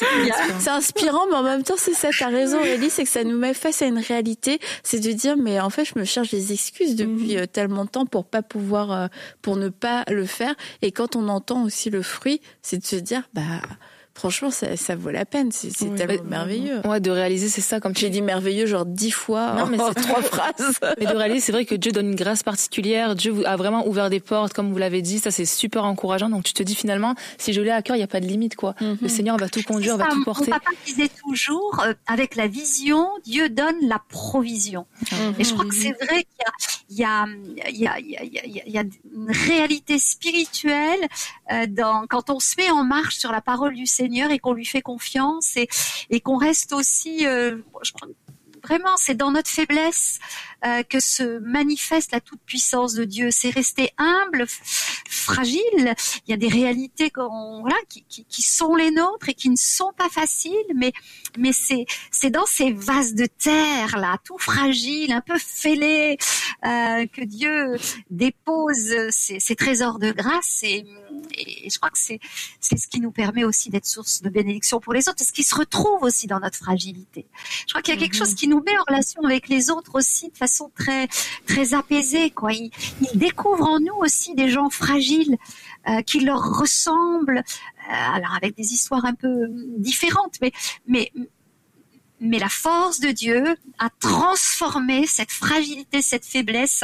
[0.60, 3.38] C'est inspirant, mais en même temps, c'est ça, t'as raison, Ellie, c'est que ça nous
[3.38, 4.60] met face à une réalité.
[4.84, 7.42] C'est de dire, mais en fait, je me cherche des excuses depuis mhm.
[7.42, 9.08] euh, tellement de temps pour pas pouvoir, euh,
[9.42, 10.56] pour ne pas le faire.
[10.82, 13.44] Et quand on entend aussi le fruit, c'est de se dire, bah,
[14.18, 15.52] franchement, ça, ça vaut la peine.
[15.52, 16.82] C'est tellement merveilleux.
[16.86, 18.02] Ouais, de réaliser, c'est ça, comme tu...
[18.02, 20.80] J'ai dit merveilleux genre dix fois non, mais en trois phrases.
[21.00, 23.16] Mais de réaliser, c'est vrai que Dieu donne une grâce particulière.
[23.16, 25.20] Dieu a vraiment ouvert des portes, comme vous l'avez dit.
[25.20, 26.30] Ça, c'est super encourageant.
[26.30, 28.26] Donc, tu te dis finalement, si je l'ai à cœur, il n'y a pas de
[28.26, 28.74] limite, quoi.
[28.82, 28.98] Mhm.
[29.02, 30.52] Le Seigneur va tout conduire, va tout porter.
[30.52, 34.88] Mon papa disait toujours, euh, avec la vision, Dieu donne la provision.
[35.12, 35.36] Mhm.
[35.38, 36.26] Et je crois que c'est vrai
[36.88, 37.28] qu'il y a,
[37.70, 38.82] il y a, il y a, il y a, il y a, il y a
[38.82, 41.08] une réalité spirituelle
[41.52, 44.54] euh, dans, quand on se met en marche sur la parole du Seigneur et qu'on
[44.54, 48.08] lui fait confiance et, qu'on reste aussi, euh, je crois,
[48.64, 50.20] vraiment, c'est dans notre faiblesse
[50.66, 53.30] euh, que se manifeste la toute puissance de Dieu.
[53.30, 54.46] C'est rester humble,
[55.08, 55.94] fragile.
[56.26, 59.56] Il y a des réalités voilà, qui, qui, qui, sont les nôtres et qui ne
[59.56, 60.94] sont pas faciles, mais
[61.38, 66.18] mais c'est c'est dans ces vases de terre là, tout fragile, un peu fêlés,
[66.66, 67.78] euh, que Dieu
[68.10, 70.86] dépose ses, ses trésors de grâce et
[71.38, 72.20] et je crois que c'est
[72.60, 75.34] c'est ce qui nous permet aussi d'être source de bénédiction pour les autres, et ce
[75.34, 77.28] qui se retrouve aussi dans notre fragilité.
[77.62, 78.26] Je crois qu'il y a quelque mhm.
[78.26, 81.08] chose qui nous met en relation avec les autres aussi de façon très
[81.46, 82.32] très apaisée.
[82.32, 82.72] Quoi, ils,
[83.16, 85.38] découvrent en nous aussi des gens fragiles
[85.88, 90.52] euh, qui leur ressemblent, euh, alors avec des histoires un peu différentes, mais
[90.88, 91.12] mais
[92.20, 93.44] mais la force de Dieu
[93.78, 96.84] a transformé cette fragilité, cette faiblesse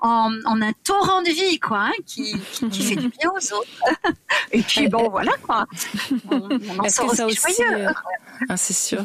[0.00, 2.34] en, en, un torrent de vie, quoi, hein, qui,
[2.70, 4.12] qui, fait du bien aux autres.
[4.52, 5.66] Et puis bon, voilà quoi.
[6.30, 7.88] On, on en sort aussi, joyeux.
[7.88, 7.92] Euh,
[8.48, 9.04] ah, c'est sûr.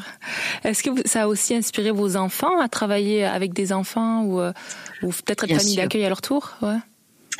[0.64, 4.54] Est-ce que ça a aussi inspiré vos enfants à travailler avec des enfants ou, euh,
[5.02, 6.56] ou peut-être être famille d'accueil à leur tour?
[6.62, 6.78] Ouais.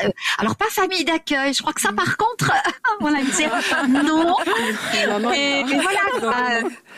[0.04, 2.52] Euh, alors pas famille d'accueil, je crois que ça par contre,
[3.00, 3.20] voilà,
[3.88, 4.36] non.
[5.30, 6.00] mais, voilà,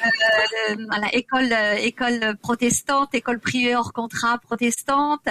[0.05, 5.25] euh, voilà, école, euh, école protestante, école privée hors contrat protestante.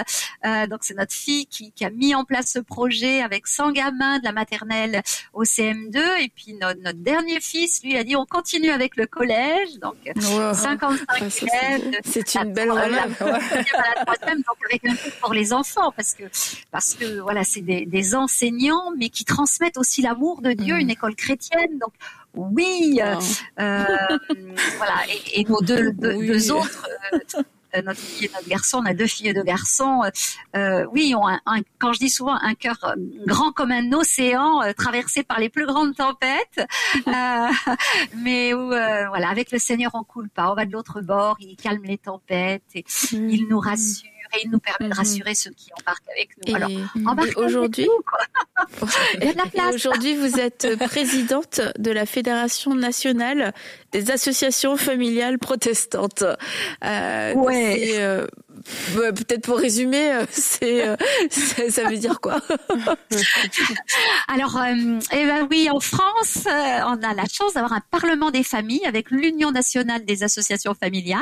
[0.45, 3.71] Euh, donc c'est notre fille qui, qui, a mis en place ce projet avec 100
[3.71, 5.01] gamins de la maternelle
[5.33, 9.07] au CM2 et puis notre, notre dernier fils, lui, a dit on continue avec le
[9.07, 9.95] collège, donc
[10.53, 12.01] 55 élèves.
[12.05, 13.15] C'est une belle relève.
[13.19, 16.23] donc avec un pour les enfants parce que
[16.71, 20.79] parce que voilà c'est des, des, enseignants mais qui transmettent aussi l'amour de Dieu, mm.
[20.79, 21.93] une école chrétienne donc
[22.37, 23.15] oui, euh,
[23.59, 23.83] euh,
[24.77, 24.95] voilà.
[25.33, 26.87] Et, nos deux, deux, autres,
[27.75, 30.03] euh, notre fille et notre garçon, on a deux filles et deux garçons.
[30.91, 31.39] oui, ont un,
[31.79, 32.95] quand je dis souvent un cœur
[33.25, 36.61] grand comme un océan, traversé par les plus grandes tempêtes,
[38.15, 41.55] mais où voilà, avec le Seigneur on coule pas, on va de l'autre bord, il
[41.55, 44.97] calme les tempêtes et il nous rassure et il nous permet de mhm.
[44.97, 46.55] rassurer ceux qui embarquent avec nous.
[46.55, 46.69] Alors,
[47.37, 47.87] aujourd'hui,
[49.73, 53.53] aujourd'hui, vous êtes présidente de la Fédération nationale
[53.91, 56.23] des associations familiales protestantes.
[56.83, 58.27] Euh, ouais.
[58.95, 60.95] Euh, peut-être pour résumer, euh, c'est, euh,
[61.69, 62.41] ça veut dire quoi
[64.27, 64.59] Alors,
[65.11, 69.11] eh ben oui, en France, on a la chance d'avoir un Parlement des familles avec
[69.11, 71.21] l'Union nationale des associations familiales,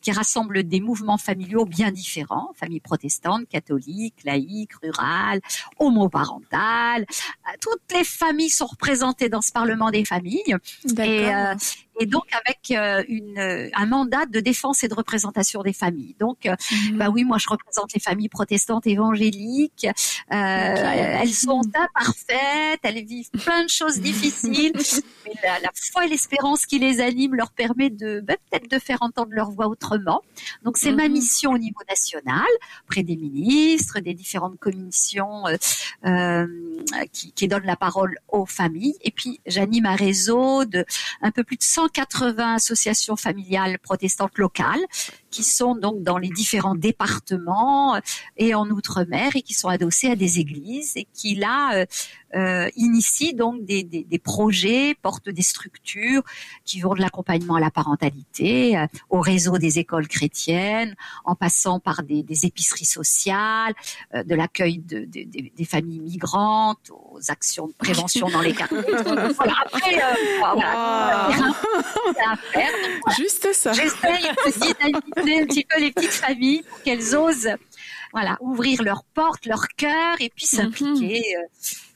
[0.00, 5.40] qui rassemble des mouvements familiaux bien différents, familles protestantes, catholiques, laïques, rurales,
[5.78, 7.06] homoparentales.
[7.60, 10.56] Toutes les familles sont représentées dans ce Parlement des familles.
[10.98, 11.26] Et,
[11.98, 16.14] et donc avec euh, une, euh, un mandat de défense et de représentation des familles.
[16.18, 16.54] Donc, euh,
[16.90, 16.98] mhm.
[16.98, 19.86] bah oui, moi je représente les familles protestantes évangéliques.
[20.28, 24.72] Elles sont imparfaites, elles vivent plein de choses difficiles,
[25.24, 28.78] mais la, la foi et l'espérance qui les animent leur permet de bah, peut-être de
[28.78, 30.22] faire entendre leur voix autrement.
[30.64, 31.12] Donc c'est ma mhm.
[31.12, 32.46] mission au niveau national,
[32.84, 35.44] auprès des ministres, des différentes commissions
[36.04, 36.46] euh,
[37.12, 38.96] qui, qui donnent la parole aux familles.
[39.02, 40.84] Et puis j'anime un réseau de
[41.22, 44.86] un peu plus de 100 180 associations familiales protestantes locales
[45.36, 48.00] qui sont donc dans les différents départements
[48.38, 51.86] et en outre-mer et qui sont adossées à des églises et qui là euh,
[52.34, 56.22] euh initient donc des, des, des, projets, portent des structures
[56.64, 61.80] qui vont de l'accompagnement à la parentalité, euh, au réseau des écoles chrétiennes, en passant
[61.80, 63.74] par des, des épiceries sociales,
[64.14, 68.80] euh, de l'accueil de, des familles migrantes, aux actions de prévention dans les quartiers.
[69.36, 70.02] voilà, après,
[70.38, 71.28] voilà,
[73.16, 73.72] Juste ça.
[73.72, 74.50] J'essaye de
[75.34, 77.48] un petit peu les petites familles pour qu'elles osent
[78.16, 81.22] voilà, ouvrir leurs portes, leur cœur et puis s'impliquer.
[81.36, 81.42] Mhm.
[81.42, 81.46] Euh,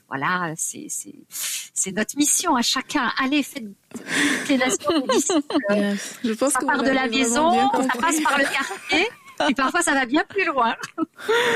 [0.07, 3.11] voilà, c'est notre mission à chacun.
[3.17, 3.63] Allez, faites
[4.49, 5.97] les nations disciples.
[6.23, 9.07] Je pense ça part de la maison, ça passe par le quartier.
[9.49, 10.75] Et parfois, ça va bien plus loin.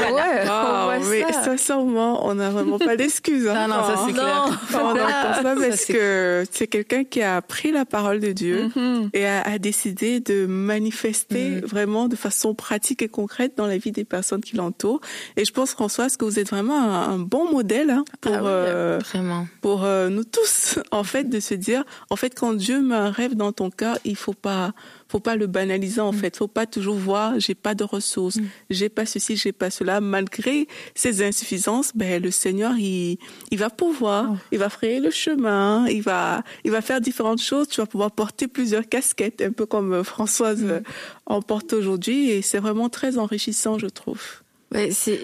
[0.10, 0.88] voilà.
[0.88, 1.44] Ouais, mais ça.
[1.44, 3.48] sincèrement, on n'a vraiment pas d'excuses.
[3.48, 3.68] Hein.
[3.68, 4.46] non, ça c'est clair.
[4.74, 9.10] on ça parce que c'est quelqu'un qui a pris la parole de Dieu mm-hmm.
[9.14, 11.60] et a, décidé de manifester mm.
[11.66, 15.02] vraiment de façon pratique et concrète dans la vie des personnes qui l'entourent.
[15.38, 19.00] Et je pense, Françoise, que vous êtes vraiment un, bon modèle hein, pour, ah euh,
[19.04, 19.48] vraiment.
[19.62, 23.12] pour euh, nous tous, en fait, de se dire, en fait, quand Dieu met un
[23.12, 24.74] rêve dans ton cœur, il faut pas
[25.08, 26.18] faut pas le banaliser en mm.
[26.18, 26.38] fait.
[26.38, 28.48] Faut pas toujours voir j'ai pas de ressources, mm.
[28.70, 30.02] j'ai pas ceci, j'ai pas cela.
[30.02, 33.18] Malgré ces insuffisances, ben le Seigneur il
[33.52, 34.38] il va pouvoir, oh.
[34.52, 37.68] il va frayer le chemin, il va il va faire différentes choses.
[37.68, 40.70] Tu vas pouvoir porter plusieurs casquettes, un peu comme euh, Françoise mm.
[40.70, 40.80] euh,
[41.26, 44.45] en porte aujourd'hui, et c'est vraiment très enrichissant, je trouve.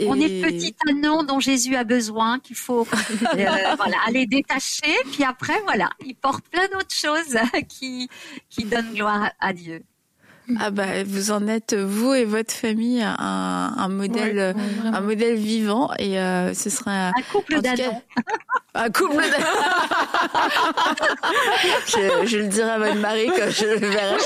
[0.07, 2.85] On est petit anneau dont Jésus a besoin, qu'il faut euh,
[3.77, 4.93] voilà, aller détacher.
[5.11, 7.37] Puis après, voilà, il porte plein d'autres choses
[7.67, 8.09] qui,
[8.49, 9.83] qui donnent gloire à Dieu.
[10.59, 14.53] Ah bah vous en êtes vous et votre famille un, un modèle
[14.93, 17.91] un modèle vivant et euh, ce sera un couple d'adultes.
[18.73, 19.17] Un couple
[21.87, 24.15] je, je, le dirai à votre mari quand je le verrai.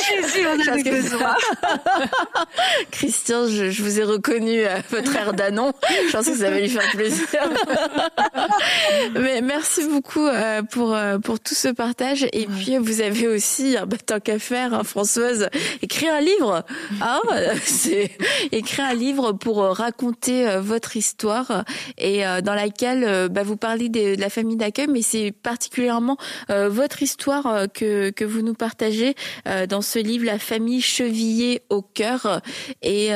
[2.91, 5.73] Christian, je, je, vous ai reconnu à votre air d'Anon.
[6.07, 7.25] Je pense que ça va lui faire plaisir.
[9.19, 12.27] Mais merci beaucoup euh, pour euh, pour tout ce partage.
[12.31, 15.49] Et puis vous avez aussi, bah, tant qu'à faire, hein, Françoise,
[15.81, 16.63] écrit un livre.
[17.01, 17.21] Hein
[17.63, 18.11] c'est
[18.51, 21.63] écrire un livre pour raconter votre histoire
[21.97, 26.17] et dans laquelle bah, vous parlez de la famille d'accueil, mais c'est particulièrement
[26.49, 29.15] euh, votre histoire euh, que, que vous nous partagez
[29.47, 32.41] euh, dans ce livre, La famille chevillée au cœur.
[32.81, 33.09] Et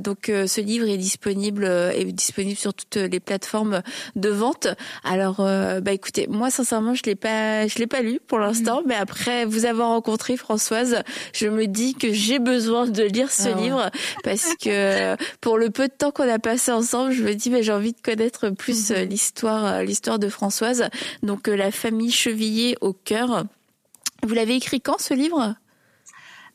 [0.00, 3.82] donc ce livre est disponible est disponible sur toutes les plateformes
[4.16, 4.68] de vente.
[5.04, 8.94] Alors bah écoutez, moi sincèrement je l'ai pas je l'ai pas lu pour l'instant, mais
[8.94, 13.60] après vous avoir rencontré Françoise, je me dis que j'ai besoin de lire ce ah
[13.60, 13.90] livre
[14.24, 17.62] parce que pour le peu de temps qu'on a passé ensemble, je me dis mais
[17.62, 19.04] j'ai envie de connaître plus mhm.
[19.04, 20.88] l'histoire l'histoire de Françoise.
[21.22, 23.44] Donc euh, la famille chevillée au cœur.
[24.22, 25.54] Vous l'avez écrit quand ce livre?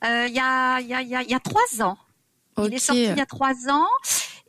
[0.03, 1.97] Euh, Il y, a, y, a, y, a, trois ans.
[2.57, 3.87] Il est sorti il y a trois ans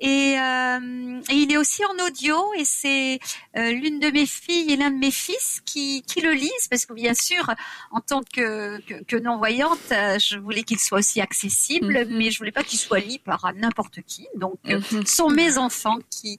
[0.04, 3.18] et, euh, et il est aussi en audio et c'est
[3.56, 6.84] euh, l'une de mes filles et l'un de mes fils qui, qui le lisent parce
[6.86, 7.50] que bien sûr
[7.90, 12.16] en tant que, que, que non voyante je voulais qu'il soit aussi accessible mm-hmm.
[12.16, 15.98] mais je voulais pas qu'il soit lu par n'importe qui donc ce sont mes enfants
[16.10, 16.38] qui,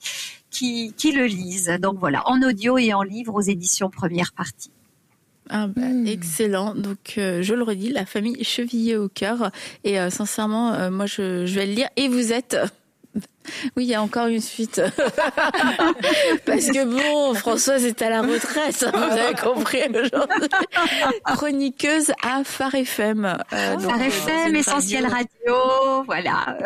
[0.52, 4.72] qui qui le lisent donc voilà en audio et en livre aux éditions première partie.
[5.50, 6.08] Ah bah, hmm.
[6.08, 6.76] Excellent.
[6.76, 9.52] Donc euh, je le redis, la famille chevillée au cœur.
[9.84, 11.90] Et euh, sincèrement, euh, moi je, je, vais le lire.
[11.98, 12.58] Et vous êtes
[13.76, 14.82] oui, il y a encore une suite.
[16.46, 20.50] Parce que bon, Françoise est à la retraite, vous avez compris aujourd'hui.
[21.26, 23.38] Chroniqueuse à Phare FM.
[23.50, 26.58] Phare FM, Essentiel Radio, voilà.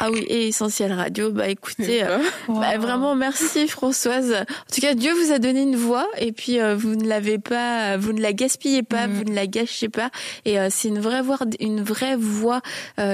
[0.00, 1.32] Ah oui, et Essentiel Radio.
[1.32, 2.18] Bah écoutez, euh,
[2.48, 4.32] bah, vraiment merci Françoise.
[4.32, 7.38] En tout cas, Dieu vous a donné une voix et puis euh, vous ne l'avez
[7.38, 9.12] pas, vous ne la gaspillez pas, mm.
[9.12, 10.10] vous ne la gâchez pas.
[10.44, 12.60] Et euh, c'est une vraie voix, une vraie voix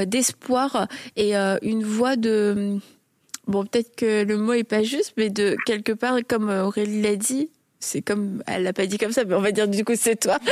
[0.07, 2.79] d'espoir et une voix de
[3.47, 7.17] bon peut-être que le mot est pas juste, mais de quelque part comme Aurélie l'a
[7.17, 7.49] dit,
[7.85, 10.17] c'est comme elle l'a pas dit comme ça mais on va dire du coup c'est
[10.17, 10.39] toi.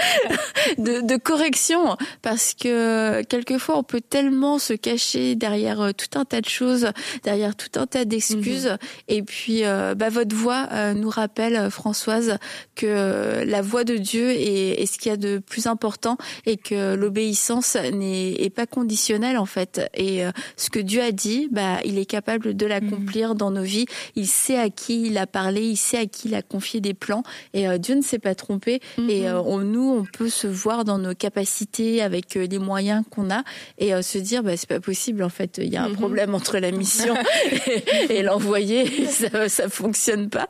[0.78, 6.24] De, de, correction parce que quelquefois on peut tellement se cacher derrière euh, tout un
[6.24, 6.90] tas de choses
[7.24, 8.66] derrière tout un tas d'excuses.
[8.66, 8.78] Mhm.
[9.08, 12.38] et puis euh, bah, votre voix euh, nous rappelle Françoise
[12.76, 16.16] que la voix de Dieu est, est ce qu'il y a de plus important
[16.46, 19.80] et que l'obéissance n'est est pas conditionnelle en fait.
[19.94, 20.22] Et
[20.56, 23.36] ce que Dieu a dit bah il est capable de l'accomplir mhm.
[23.36, 23.86] dans nos vies.
[24.14, 26.94] Il sait à qui il a parlé il sait à qui il a confié des
[26.94, 27.21] plans
[27.54, 28.80] et euh, Dieu ne s'est pas trompé.
[28.98, 29.26] Et mhm.
[29.26, 33.30] euh, on, nous, on peut se voir dans nos capacités avec euh, les moyens qu'on
[33.30, 33.42] a
[33.78, 35.22] et se dire, bah, c'est pas possible.
[35.22, 35.96] En fait, il y a un mhm.
[35.96, 37.14] problème entre la mission
[38.08, 39.06] et, l'envoyé.
[39.06, 40.48] Ça, ça fonctionne pas.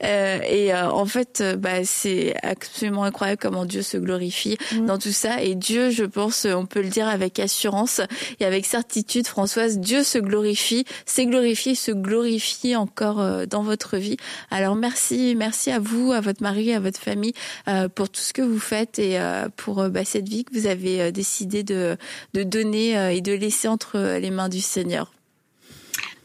[0.00, 4.86] et en fait, bah, c'est absolument incroyable comment Dieu se glorifie mhm.
[4.86, 5.42] dans tout ça.
[5.42, 8.00] Et Dieu, je pense, on peut le dire avec assurance
[8.40, 14.16] et avec certitude, Françoise, Dieu se glorifie, s'est glorifié, se glorifie encore dans votre vie.
[14.50, 17.32] Alors merci, merci à vous, à votre mari, à votre famille
[17.68, 20.52] euh, pour tout ce que vous faites et euh, pour euh, bah, cette vie que
[20.52, 21.96] vous avez décidé de,
[22.34, 25.13] de donner et de laisser entre les mains du Seigneur.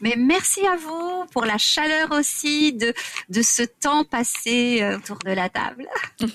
[0.00, 2.94] Mais merci à vous pour la chaleur aussi de,
[3.28, 5.86] de ce temps passé euh, autour de la table.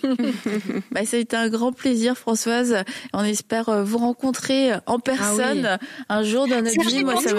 [0.91, 2.83] bah, ça a été un grand plaisir, Françoise.
[3.13, 7.03] On espère euh, vous rencontrer euh, en personne ah un jour dans notre vie.
[7.03, 7.33] Moi, ça,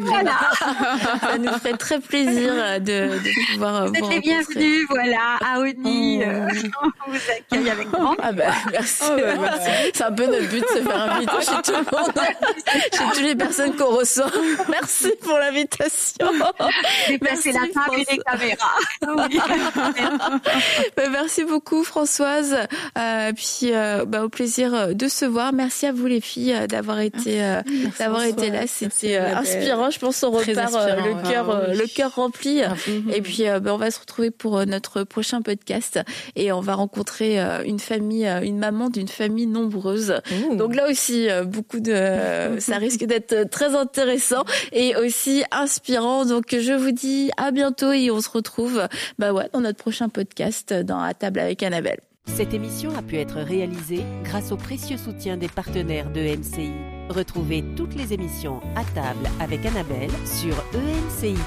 [0.00, 0.32] voilà.
[1.20, 5.60] ça nous fait très plaisir de, de pouvoir vous, vous êtes les bienvenus, voilà, à
[5.60, 6.22] Oni.
[6.24, 6.88] Oh.
[7.06, 9.04] on vous accueille avec grand ah bah, merci.
[9.06, 9.70] Oh, bah, merci.
[9.94, 12.12] C'est un peu notre but de se faire inviter chez tout le monde,
[12.92, 14.30] chez toutes les personnes qu'on reçoit.
[14.68, 16.32] Merci pour l'invitation invitation.
[17.22, 18.74] Merci la table et les caméras.
[21.10, 22.56] merci beaucoup Françoise.
[22.98, 25.52] Euh, puis euh, bah, au plaisir de se voir.
[25.52, 27.62] Merci à vous les filles euh, d'avoir été euh,
[27.98, 28.66] d'avoir été là.
[28.66, 29.90] C'était inspirant.
[29.90, 32.62] Je pense on repart le cœur ah le cœur rempli.
[32.62, 32.74] Ah,
[33.12, 36.00] et puis bah, on va se retrouver pour notre prochain podcast
[36.36, 40.20] et on va rencontrer une famille, une maman d'une famille nombreuse.
[40.52, 46.24] Donc là aussi beaucoup de ça risque d'être très intéressant et aussi inspirant.
[46.24, 48.86] Donc je vous dis à bientôt et on se retrouve
[49.18, 52.00] bah ouais, dans notre prochain podcast dans À table avec Annabelle.
[52.26, 56.72] Cette émission a pu être réalisée grâce au précieux soutien des partenaires de MCI.
[57.08, 61.38] Retrouvez toutes les émissions à table avec Annabelle sur emcitv.com.